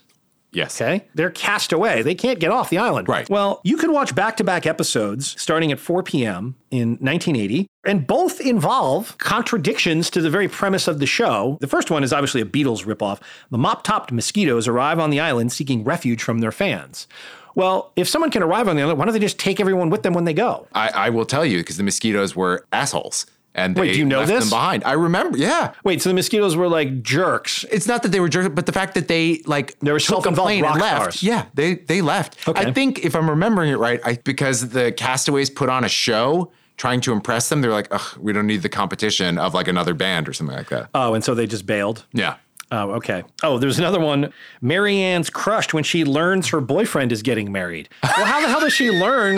[0.55, 0.81] Yes.
[0.81, 1.05] Okay.
[1.13, 2.01] They're cast away.
[2.01, 3.07] They can't get off the island.
[3.07, 3.29] Right.
[3.29, 6.55] Well, you can watch back to back episodes starting at 4 p.m.
[6.71, 11.57] in 1980, and both involve contradictions to the very premise of the show.
[11.61, 13.21] The first one is obviously a Beatles ripoff.
[13.51, 17.07] The mop topped mosquitoes arrive on the island seeking refuge from their fans.
[17.55, 20.03] Well, if someone can arrive on the island, why don't they just take everyone with
[20.03, 20.67] them when they go?
[20.73, 23.25] I, I will tell you because the mosquitoes were assholes.
[23.55, 24.43] And Wait, they do you know left this?
[24.43, 24.83] them behind.
[24.83, 25.73] I remember, yeah.
[25.83, 27.63] Wait, so the mosquitoes were like jerks.
[27.71, 30.47] It's not that they were jerks, but the fact that they like They were self-involved
[30.47, 30.95] plane and left.
[31.01, 31.23] stars.
[31.23, 32.47] Yeah, they they left.
[32.47, 32.61] Okay.
[32.61, 36.51] I think if I'm remembering it right, I because the castaways put on a show
[36.77, 39.93] trying to impress them, they're like, ugh, we don't need the competition of like another
[39.93, 40.89] band or something like that.
[40.93, 42.05] Oh, and so they just bailed.
[42.11, 42.35] Yeah.
[42.71, 43.23] Oh, okay.
[43.43, 44.33] Oh, there's another one.
[44.59, 47.89] Mary Ann's crushed when she learns her boyfriend is getting married.
[48.03, 49.37] Well, how the hell does she learn?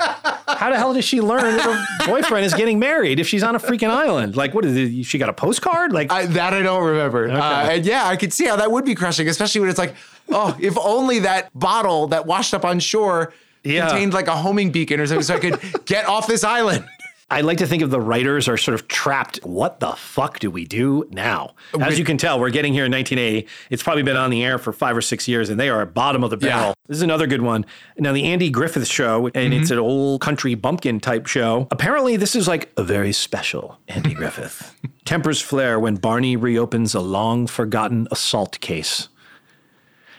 [0.00, 1.62] How the hell does she learn that
[1.98, 4.36] her boyfriend is getting married if she's on a freaking island?
[4.36, 5.04] Like, what is it?
[5.04, 5.92] She got a postcard?
[5.92, 7.28] Like, I, that I don't remember.
[7.30, 9.94] Uh, and yeah, I could see how that would be crushing, especially when it's like,
[10.30, 13.32] oh, if only that bottle that washed up on shore
[13.64, 13.88] Yeah.
[13.88, 16.86] contained like a homing beacon or something so I could get off this island.
[17.30, 19.38] I like to think of the writers are sort of trapped.
[19.44, 21.54] What the fuck do we do now?
[21.74, 23.46] As With- you can tell, we're getting here in 1980.
[23.68, 25.92] It's probably been on the air for five or six years, and they are at
[25.92, 26.68] bottom of the barrel.
[26.68, 26.74] Yeah.
[26.86, 27.66] This is another good one.
[27.98, 29.60] Now, the Andy Griffith Show, and mm-hmm.
[29.60, 31.68] it's an old country bumpkin type show.
[31.70, 34.74] Apparently, this is like a very special Andy Griffith.
[35.04, 39.08] Tempers flare when Barney reopens a long forgotten assault case.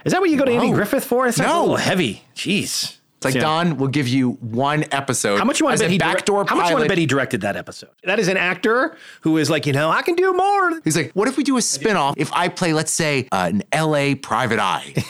[0.05, 0.75] Is that what you go to Andy No.
[0.75, 1.25] Griffith for?
[1.27, 1.61] It sounds a No.
[1.61, 2.23] little heavy.
[2.35, 2.97] Jeez.
[3.19, 3.41] It's like, Yeah.
[3.41, 5.39] Don, we'll give you one episode.
[5.39, 6.89] How much you want as to bet a he backdoor How much you want to
[6.89, 7.89] bet he directed that episode?
[8.05, 10.79] That is an actor who is like, you know, I can do more.
[10.85, 13.63] He's like, what if we do a spin-off if I play, let's say, uh, an
[13.77, 14.93] LA private eye?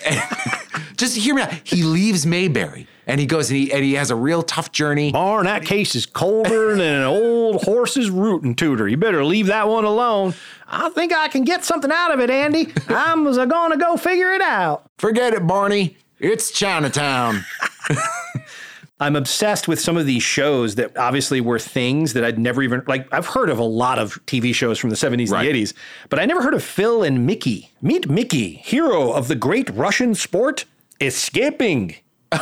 [0.96, 1.52] Just hear me out.
[1.64, 5.12] He leaves Mayberry and he goes and he, and he has a real tough journey.
[5.12, 8.88] Barn, that case is colder than an old horse's rootin' tutor.
[8.88, 10.34] You better leave that one alone.
[10.68, 12.72] I think I can get something out of it, Andy.
[12.88, 14.86] I'm gonna go figure it out.
[14.98, 15.96] Forget it, Barney.
[16.22, 17.44] It's Chinatown.
[19.00, 22.84] I'm obsessed with some of these shows that obviously were things that I'd never even
[22.86, 23.12] like.
[23.12, 25.46] I've heard of a lot of TV shows from the 70s Right.
[25.48, 25.74] and the 80s,
[26.08, 27.70] but I never heard of Phyl and Mikhy.
[27.82, 30.64] Meet Mikhy, hero of the great Russian sport
[31.00, 31.96] escaping.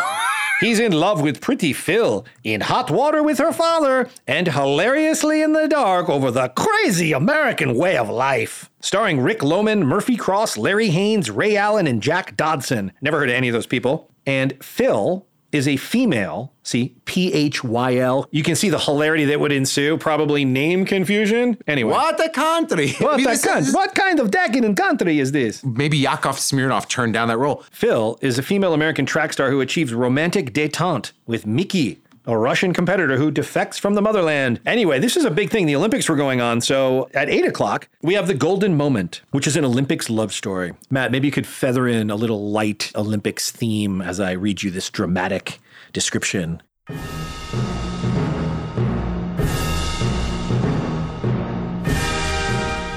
[0.60, 5.54] He's in love with pretty Phyl, in hot water with her father, and hilariously in
[5.54, 8.68] the dark over the crazy American way of life.
[8.80, 12.92] Starring Rick Lohman, Murphy Cross, Larry Haines, Ray Allen, and Jack Dodson.
[13.00, 14.10] Never heard of any of those people.
[14.26, 18.26] And Phyl is a female, see, P H Y L.
[18.30, 21.58] You can see the hilarity that would ensue, probably name confusion.
[21.66, 21.90] Anyway.
[21.92, 22.92] what a country.
[23.00, 25.64] What, Maybe the this kind, is- what kind of decadent country is this?
[25.64, 27.64] Maybe Yakov Smirnoff turned down that role.
[27.72, 31.98] Phyl is a female American track star who achieves romantic detente with Mikhy,
[32.30, 34.60] a Russian competitor who defects from the motherland.
[34.64, 35.66] Anyway, this is a big thing.
[35.66, 36.60] The Olympics were going on.
[36.60, 40.74] So at 8 o'clock, we have the Golden Moment, which is an Olympics love story.
[40.90, 44.70] Matt, maybe you could feather in a little light Olympics theme as I read you
[44.70, 45.58] this dramatic
[45.92, 46.62] description.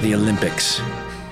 [0.00, 0.78] The Olympics,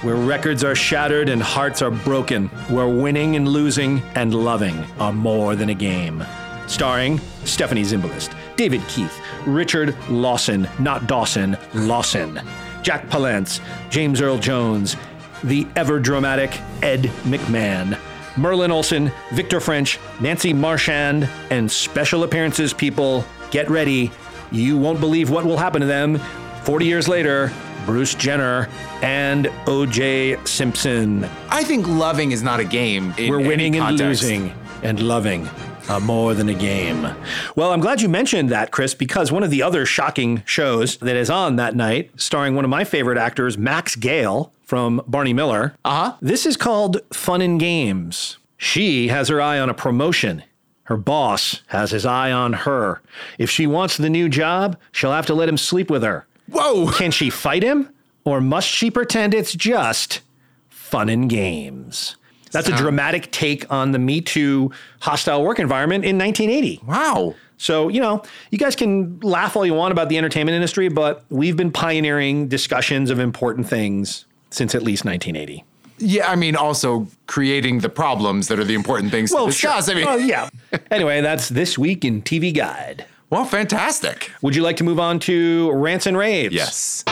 [0.02, 5.12] where records are shattered and hearts are broken, where winning and losing and loving are
[5.12, 6.24] more than a game.
[6.66, 12.40] Starring Stephanie Zimbalist, David Keith, Richard Lawson, not Dawson, Lawson,
[12.82, 13.60] Jack Palance,
[13.90, 14.96] James Earl Jones,
[15.44, 17.98] the ever dramatic Ed McMahon,
[18.36, 23.24] Merlin Olsen, Victor French, Nancy Marchand, and special appearances people.
[23.50, 24.10] Get ready.
[24.50, 26.18] You won't believe what will happen to them
[26.64, 27.52] 40 years later.
[27.84, 28.68] Bruce Jenner
[29.02, 31.24] and OJ Simpson.
[31.50, 33.12] I think loving is not a game.
[33.18, 35.48] in We're winning and losing and loving
[35.88, 37.14] are more than a game.
[37.56, 41.16] Well, I'm glad you mentioned that, Chris, because one of the other shocking shows that
[41.16, 45.74] is on that night, starring one of my favorite actors, Max Gail from Barney Miller.
[45.84, 46.16] Uh huh.
[46.22, 48.38] This is called Fun and Games.
[48.56, 50.44] She has her eye on a promotion.
[50.84, 53.00] Her boss has his eye on her.
[53.38, 56.26] If she wants the new job, she'll have to let him sleep with her.
[56.48, 56.90] Whoa.
[56.92, 57.88] Can she fight him?
[58.24, 60.20] Or must she pretend it's just
[60.68, 62.16] fun and games?
[62.52, 66.80] That's a dramatic take on the Me Too hostile work environment in 1980.
[66.86, 67.34] Wow.
[67.58, 71.24] So, you know, you guys can laugh all you want about the entertainment industry, but
[71.30, 75.64] we've been pioneering discussions of important things since at least 1980.
[75.98, 79.88] Yeah, I mean, also creating the problems that are the important things to discuss.
[79.88, 80.48] I mean, Well, yeah.
[80.90, 83.06] anyway, that's this week in TV Guide.
[83.30, 84.32] well, fantastic.
[84.42, 86.52] Would you like to move on to rants and raves?
[86.54, 87.04] Yes.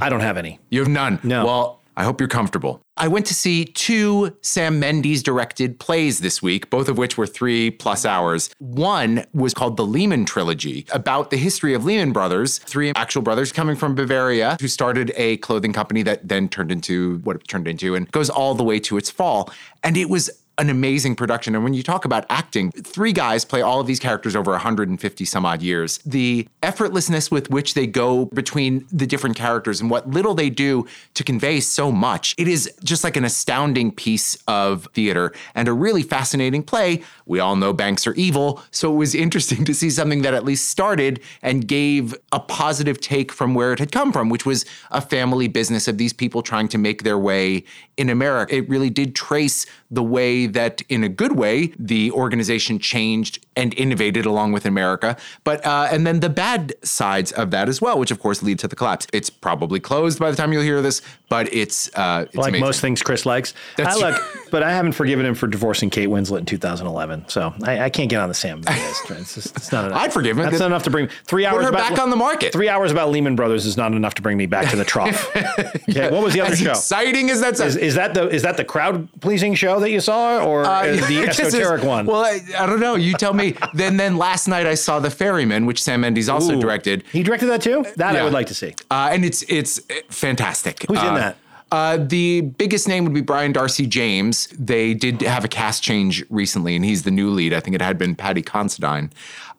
[0.00, 0.58] I don't have any.
[0.68, 1.18] You have none.
[1.22, 1.46] No.
[1.46, 2.82] Well, I hope you're comfortable.
[2.96, 7.26] I went to see two Sam Mendes directed plays this week, both of which were
[7.26, 8.50] three plus hours.
[8.58, 13.52] One was called the Lehman Trilogy, about the history of Lehman Brothers, three actual brothers
[13.52, 17.66] coming from Bavaria who started a clothing company that then turned into what it turned
[17.66, 19.52] into and goes all the way to its fall.
[19.82, 21.54] And it was an amazing production.
[21.54, 25.24] And when you talk about acting, three guys play all of these characters over 150
[25.24, 25.98] some odd years.
[25.98, 30.86] The effortlessness with which they go between the different characters and what little they do
[31.14, 35.72] to convey so much, it is just like an astounding piece of theater and a
[35.72, 37.02] really fascinating play.
[37.26, 40.44] We all know banks are evil, so it was interesting to see something that at
[40.44, 44.64] least started and gave a positive take from where it had come from, which was
[44.90, 47.64] a family business of these people trying to make their way
[47.96, 48.54] in America.
[48.54, 53.72] It really did trace the way that, in a good way, the organization changed and
[53.74, 55.16] innovated along with America.
[55.44, 58.58] But uh, and then the bad sides of that as well, which of course lead
[58.60, 59.06] to the collapse.
[59.12, 62.64] It's probably closed by the time you'll hear this, but it's uh, it's like amazing.
[62.64, 63.54] most things Chris likes.
[63.76, 67.28] That's I look, but I haven't forgiven him for divorcing Kate Winslet in 2011.
[67.28, 69.98] So I, I can't get on the Sam It's, just, it's not enough.
[69.98, 70.44] I'd forgive him.
[70.44, 72.52] That's not enough to bring three hours her about, back on the market.
[72.52, 75.34] Three hours about Lehman Brothers is not enough to bring me back to the trough.
[75.36, 76.70] okay, what was the other as show?
[76.70, 77.76] exciting as that sounds.
[77.84, 81.24] Is, that the is that the crowd pleasing show that you saw, or Uh, the
[81.26, 82.06] I esoteric one?
[82.06, 82.94] Well, I, I don't know.
[82.96, 83.54] You tell me.
[83.74, 86.60] then, then last night I saw The Ferryman, which Sam Mendes also Ooh.
[86.60, 87.84] directed, he directed that too.
[87.96, 88.74] That I would like to see.
[88.90, 90.84] uh, and it's it's fantastic.
[90.88, 91.36] Who's in Uh, that?
[91.72, 94.46] Uh, the biggest name would be Brian d'Arcy James.
[94.58, 97.52] They did have a cast change recently, and he's the new lead.
[97.52, 99.10] I think it had been Paddy Considine.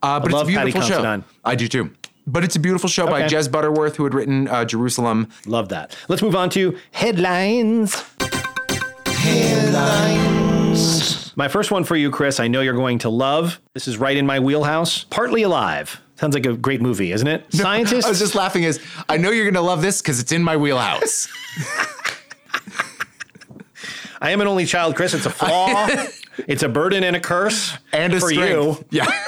[0.01, 1.01] Uh, but love it's a Paddy beautiful show.
[1.01, 1.23] Considine.
[1.43, 1.91] I do too.
[2.27, 5.27] But it's a beautiful show by Jez Butterworth, who had written uh, Jerusalem.
[5.45, 5.95] Love that.
[6.07, 8.01] Let's move on to headlines.
[9.25, 11.35] Headlines.
[11.35, 12.39] My first one for you, Chris.
[12.39, 13.59] I know you're going to love.
[13.73, 15.03] This is right in my wheelhouse.
[15.05, 16.01] Partly Alive.
[16.15, 17.45] Sounds like a great movie, isn't it?
[17.53, 18.05] Scientists.
[18.05, 20.43] I was just laughing as I know you're going to love this because it's in
[20.43, 21.27] my wheelhouse.
[24.21, 25.13] I am an only child, Chris.
[25.13, 25.87] It's a flaw.
[26.47, 27.77] it's a burden and a curse.
[27.91, 28.85] and a for strength.
[28.91, 28.93] you.
[29.01, 29.25] Yeah.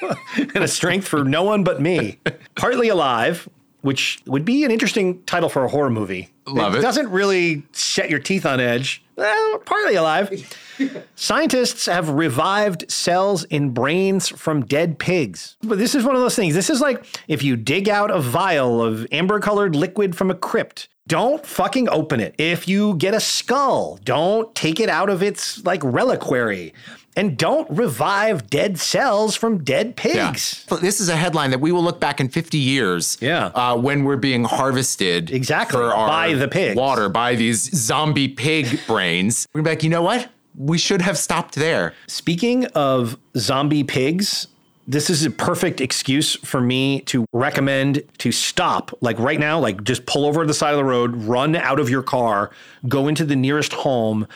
[0.36, 2.18] and a strength for no one but me.
[2.54, 3.48] Partly Alive,
[3.82, 6.28] which would be an interesting title for a horror movie.
[6.46, 6.80] Love it.
[6.80, 9.02] doesn't really set your teeth on edge.
[9.16, 10.30] Well, partly alive.
[11.14, 15.56] Scientists have revived cells in brains from dead pigs.
[15.62, 16.54] But this is one of those things.
[16.54, 20.34] This is like if you dig out a vial of amber colored liquid from a
[20.34, 20.88] crypt.
[21.06, 22.34] Don't fucking open it.
[22.38, 26.72] If you get a skull, don't take it out of its like reliquary.
[27.16, 30.64] And don't revive dead cells from dead pigs.
[30.70, 30.78] Yeah.
[30.78, 33.18] This is a headline that we will look back in 50 years.
[33.20, 33.46] Yeah.
[33.46, 36.76] Uh, when we're being harvested Exactly, for our by the pigs.
[36.76, 39.46] water by these zombie pig brains.
[39.52, 40.28] We're like, you know what?
[40.56, 41.94] We should have stopped there.
[42.06, 44.46] Speaking of zombie pigs,
[44.90, 49.84] this is a perfect excuse for me to recommend to stop, like right now, like
[49.84, 52.50] just pull over to the side of the road, run out of your car,
[52.88, 54.26] go into the nearest home,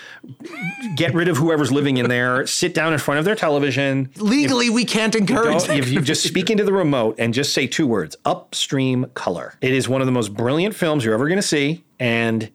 [0.95, 4.09] get rid of whoever's living in there, sit down in front of their television.
[4.17, 7.89] Legally, we can't encourage if you just speak into the remote and just say two
[7.89, 9.55] words upstream color.
[9.61, 11.85] It is one of the most brilliant films you're ever going to see.
[11.99, 12.51] And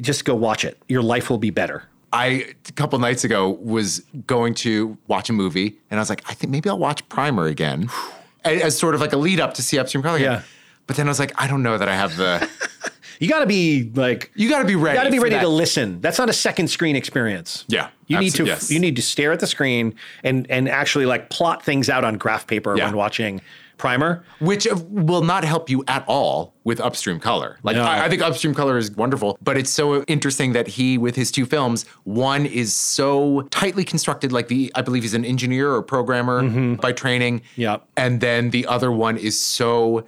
[0.00, 0.80] just go watch it.
[0.88, 1.89] Your life will be better.
[2.12, 6.22] I a couple nights ago was going to watch a movie, and I was like,
[6.28, 7.88] I think maybe I'll watch Primer again,
[8.44, 10.16] as, as sort of like a lead up to see Upstream Color.
[10.16, 10.32] again.
[10.32, 10.42] Yeah.
[10.86, 12.48] But then I was like, I don't know that I have the.
[13.20, 14.96] You got to be like, You got to be ready.
[14.96, 15.42] You got to be ready that.
[15.42, 16.00] to listen.
[16.00, 17.64] That's not a second screen experience.
[17.68, 18.70] Yeah, you need to yes.
[18.70, 19.94] you need to stare at the screen
[20.24, 22.86] and and actually like plot things out on graph paper Yeah.
[22.86, 23.40] when watching
[23.76, 24.22] Primer.
[24.40, 27.58] which uh, will not help you at all with upstream color.
[27.62, 27.84] Like No.
[27.84, 31.30] I, I think upstream color is wonderful, but it's so interesting that he, with his
[31.30, 34.32] two films, one is so tightly constructed.
[34.32, 37.40] Like the, I believe he's an engineer or programmer by training.
[37.56, 37.82] Mm-hmm.
[37.96, 40.04] And then the other one is so.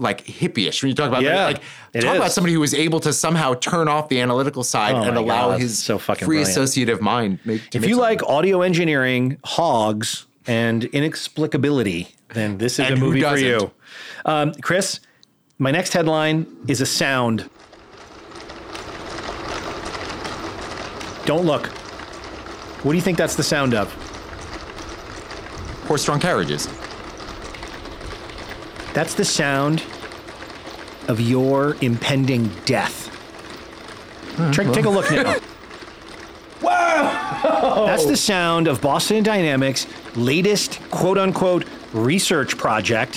[0.00, 3.12] Like hippie-ish when you talk about Yeah, like talk about somebody who was able to
[3.12, 6.48] somehow turn off the analytical side Oh and allow God, his so fucking free brilliant.
[6.50, 7.38] associative mind.
[7.44, 7.98] Make, to If you something.
[7.98, 13.70] like audio engineering, hogs, and inexplicability, then this is And a movie for you.
[14.24, 15.00] Um, Chris,
[15.58, 17.50] my next headline is a sound.
[21.26, 21.66] Don't look.
[22.82, 23.92] What do you think that's the sound of?
[25.86, 26.68] horse-drawn carriages.
[28.94, 29.82] That's the sound
[31.08, 33.06] of your impending death.
[34.36, 35.36] Hmm, take, take a look now.
[36.62, 37.84] Wow!
[37.86, 41.64] That's the sound of Boston Dynamics' latest quote unquote
[41.94, 43.16] research project,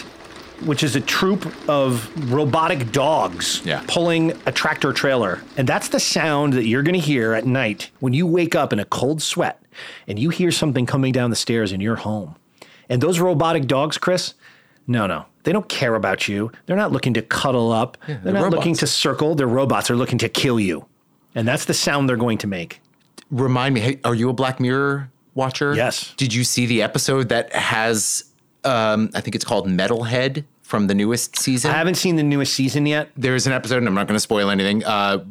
[0.63, 3.83] which is a troop of robotic dogs Yeah.
[3.87, 5.41] pulling a tractor trailer.
[5.57, 8.71] And that's the sound that you're going to hear at night when you wake up
[8.71, 9.61] in a cold sweat
[10.07, 12.35] and you hear something coming down the stairs in your home.
[12.87, 14.35] And those robotic dogs, Chris,
[14.87, 15.25] no, no.
[15.43, 16.51] They don't care about you.
[16.65, 17.97] They're not looking to cuddle up.
[18.07, 19.35] they're, they're not looking to circle.
[19.35, 19.87] They're robots.
[19.89, 20.85] They're looking to kill you.
[21.35, 22.79] And that's the sound they're going to make.
[23.31, 25.73] Remind me, hey, are you a Black Mirror watcher?
[25.75, 26.13] Yes.
[26.17, 28.25] Did you see the episode that has,
[28.63, 31.71] um, I think it's called Metalhead from the newest season?
[31.71, 33.09] I haven't seen the newest season yet.
[33.17, 34.83] There's an episode, and I'm not going to spoil anything.
[34.85, 35.25] Uh,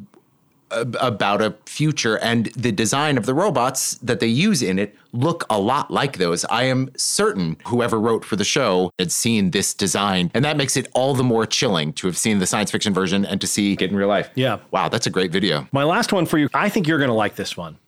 [0.73, 5.45] about a future, and the design of the robots that they use in it look
[5.51, 6.45] a lot like those.
[6.47, 10.77] I am certain whoever wrote for the show had seen this design, and that makes
[10.77, 13.75] it all the more chilling to have seen the science fiction version and to see
[13.75, 14.31] it in real life.
[14.35, 14.59] Yeah.
[14.71, 15.67] Wow, that's a great video.
[15.73, 16.49] My last one for you.
[16.55, 17.79] I think you're going to like this one.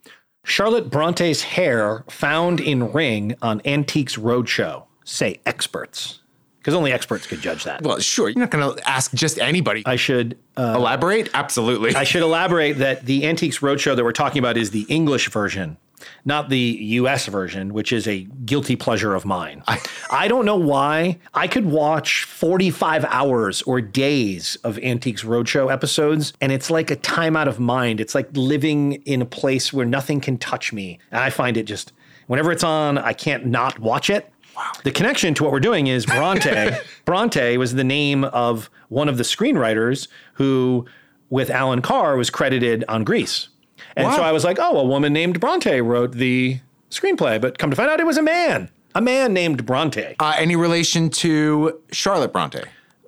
[0.45, 4.85] Charlotte Bronte's hair found in ring on Antiques Roadshow.
[5.05, 6.21] Say experts,
[6.65, 7.83] because only experts could judge that.
[7.83, 9.83] Well, sure, you're not going to ask just anybody.
[9.85, 11.29] I should uh, elaborate.
[11.35, 11.95] Absolutely.
[11.95, 15.77] I should elaborate that the Antiques Roadshow that we're talking about is the English version,
[16.25, 19.63] not the US version, which is a guilty pleasure of mine.
[19.69, 19.79] I,
[20.11, 21.19] I don't know why.
[21.35, 26.97] I could watch 45 hours or days of Antiques Roadshow episodes, and it's like a
[26.97, 28.01] time out of mind.
[28.01, 30.99] It's like living in a place where nothing can touch me.
[31.11, 31.93] And I find it just,
[32.27, 34.31] whenever it's on, I can't not watch it.
[34.57, 34.71] Wow.
[34.85, 36.71] The connection to what we're doing is Bronte.
[37.05, 40.87] Bronte was the name of one of the screenwriters who,
[41.31, 43.49] with Allan Carr, was credited on Grease.
[43.97, 44.17] And Wow.
[44.17, 46.61] so I was like, oh, a woman named Bronte wrote the
[46.91, 50.15] screenplay, but come to find out it was a man, a man named Bronte.
[50.21, 52.61] Uh, any relation to Charlotte Bronte?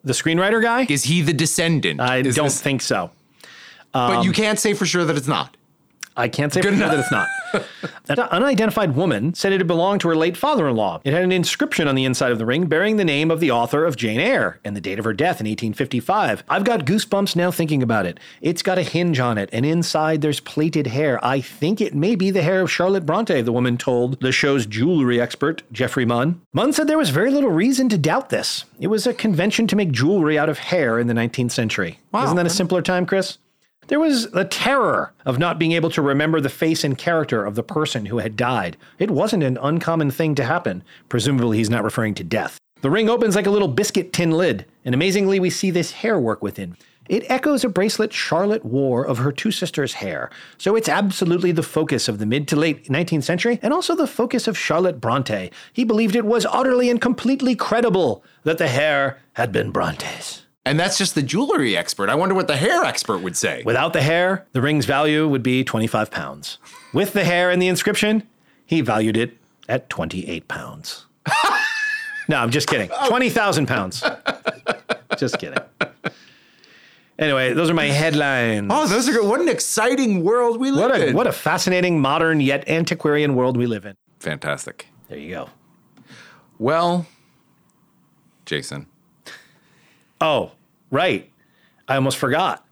[0.05, 0.87] The screenwriter guy?
[0.89, 2.01] Is he the descendant?
[2.01, 3.11] I Is don't this- think so.
[3.93, 5.57] but you Um, can't say for sure that it's not.
[6.17, 7.29] I can't say Good for sure that it's not.
[8.09, 11.01] An unidentified woman said it had belonged to her late father in law.
[11.05, 13.51] It had an inscription on the inside of the ring bearing the name of the
[13.51, 16.45] author of Jane Eyre and the date of her death in 1855.
[16.49, 18.19] I've got goosebumps now thinking about it.
[18.41, 21.25] It's got a hinge on it, and inside there's plaited hair.
[21.25, 24.67] I think it may be the hair of Charlotte Bronte, the woman told the show's
[24.67, 26.41] jewelry expert, Geoffrey Munn.
[26.53, 28.65] Munn said there was very little reason to doubt this.
[28.79, 31.99] It was a convention to make jewelry out of hair in the 19th century.
[32.15, 33.39] Isn't that a simpler time, Chris?
[33.89, 37.55] There was the terror of not being able to remember the face and character of
[37.55, 38.77] the person who had died.
[38.99, 40.83] It wasn't an uncommon thing to happen.
[41.09, 42.59] Presumably, he's not referring to death.
[42.83, 46.19] The ring opens like a little biscuit tin lid, and amazingly, we see this hair
[46.19, 46.77] work within.
[47.09, 51.63] It echoes a bracelet Charlotte wore of her two sisters' hair, so it's absolutely the
[51.63, 55.53] focus of the mid to late 19th century and also the focus of Charlotte Bronte.
[55.73, 60.46] He believed it was utterly and completely credible that the hair had been Bronte's.
[60.67, 62.09] And that's just the jewelry expert.
[62.11, 63.63] I wonder what the hair expert would say.
[63.65, 66.59] Without the hair, the ring's value would be 25 pounds.
[66.93, 68.25] With the hair and the inscription,
[68.67, 69.37] he valued it
[69.69, 71.07] at 28 pounds.
[72.29, 72.91] no, I'm just kidding.
[73.07, 74.03] 20,000 pounds.
[75.17, 75.61] just kidding.
[77.17, 78.67] Anyway, those are my headlines.
[78.75, 79.27] Oh, those are good.
[79.29, 81.17] What an exciting world we live What a, in.
[81.17, 83.97] what a fascinating, modern, yet antiquarian world we live in.
[84.19, 84.89] Fantastic.
[85.09, 85.49] There you go.
[86.59, 87.07] Well,
[88.45, 88.87] Jason.
[90.21, 90.53] Oh,
[90.91, 91.31] right.
[91.89, 92.65] I almost forgot.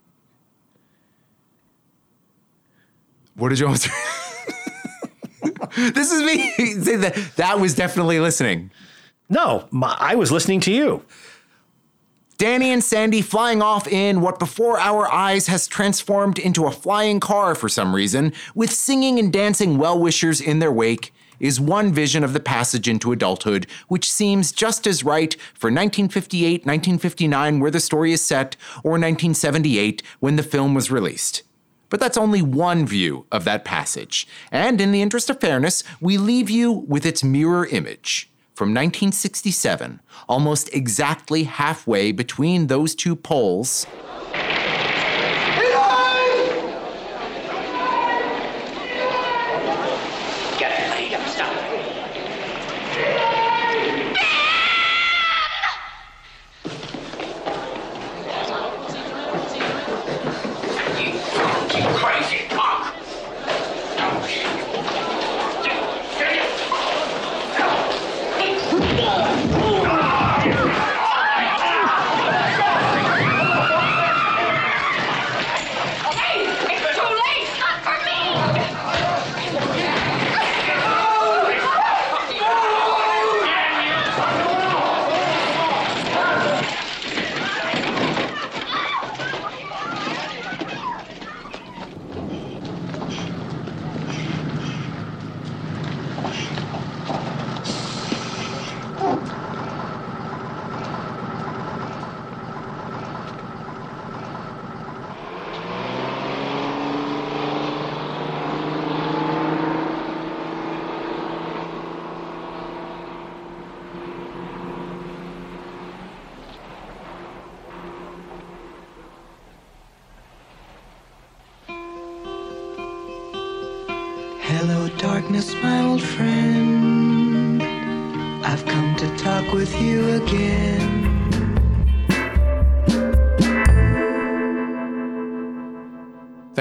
[3.35, 3.89] What did you almost
[5.75, 6.53] This is me.
[6.97, 8.71] That that was definitely listening.
[9.29, 11.03] No, my, I was listening to you.
[12.37, 17.19] Danny and Sandy flying off in what before our eyes has transformed into a flying
[17.19, 21.93] car for some reason, with singing and dancing well wishers in their wake, is one
[21.93, 27.71] vision of the passage into adulthood, which seems just as right for 1958, 1959, where
[27.71, 31.43] the story is set, or 1978, when the film was released.
[31.89, 34.27] But that's only one view of that passage.
[34.51, 39.99] And in the interest of fairness, we leave you with its mirror image from 1967,
[40.29, 43.85] almost exactly halfway between those two poles.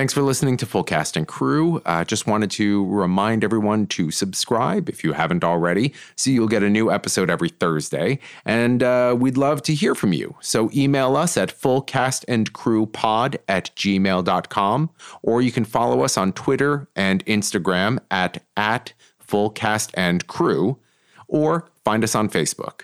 [0.04, 1.80] Thanks for listening to Full Cast and Crew.
[1.86, 6.62] Uh, just wanted to remind everyone to subscribe if you haven't already, so you'll get
[6.62, 8.18] a new episode every Thursday.
[8.44, 10.36] And uh, we'd love to hear from you.
[10.40, 14.90] So email us at fullcastandcrewpod at gmail.com,
[15.22, 18.92] or you can follow us on Twitter and Instagram at, at
[19.26, 20.76] fullcastandcrew,
[21.28, 22.82] or find us on Facebook.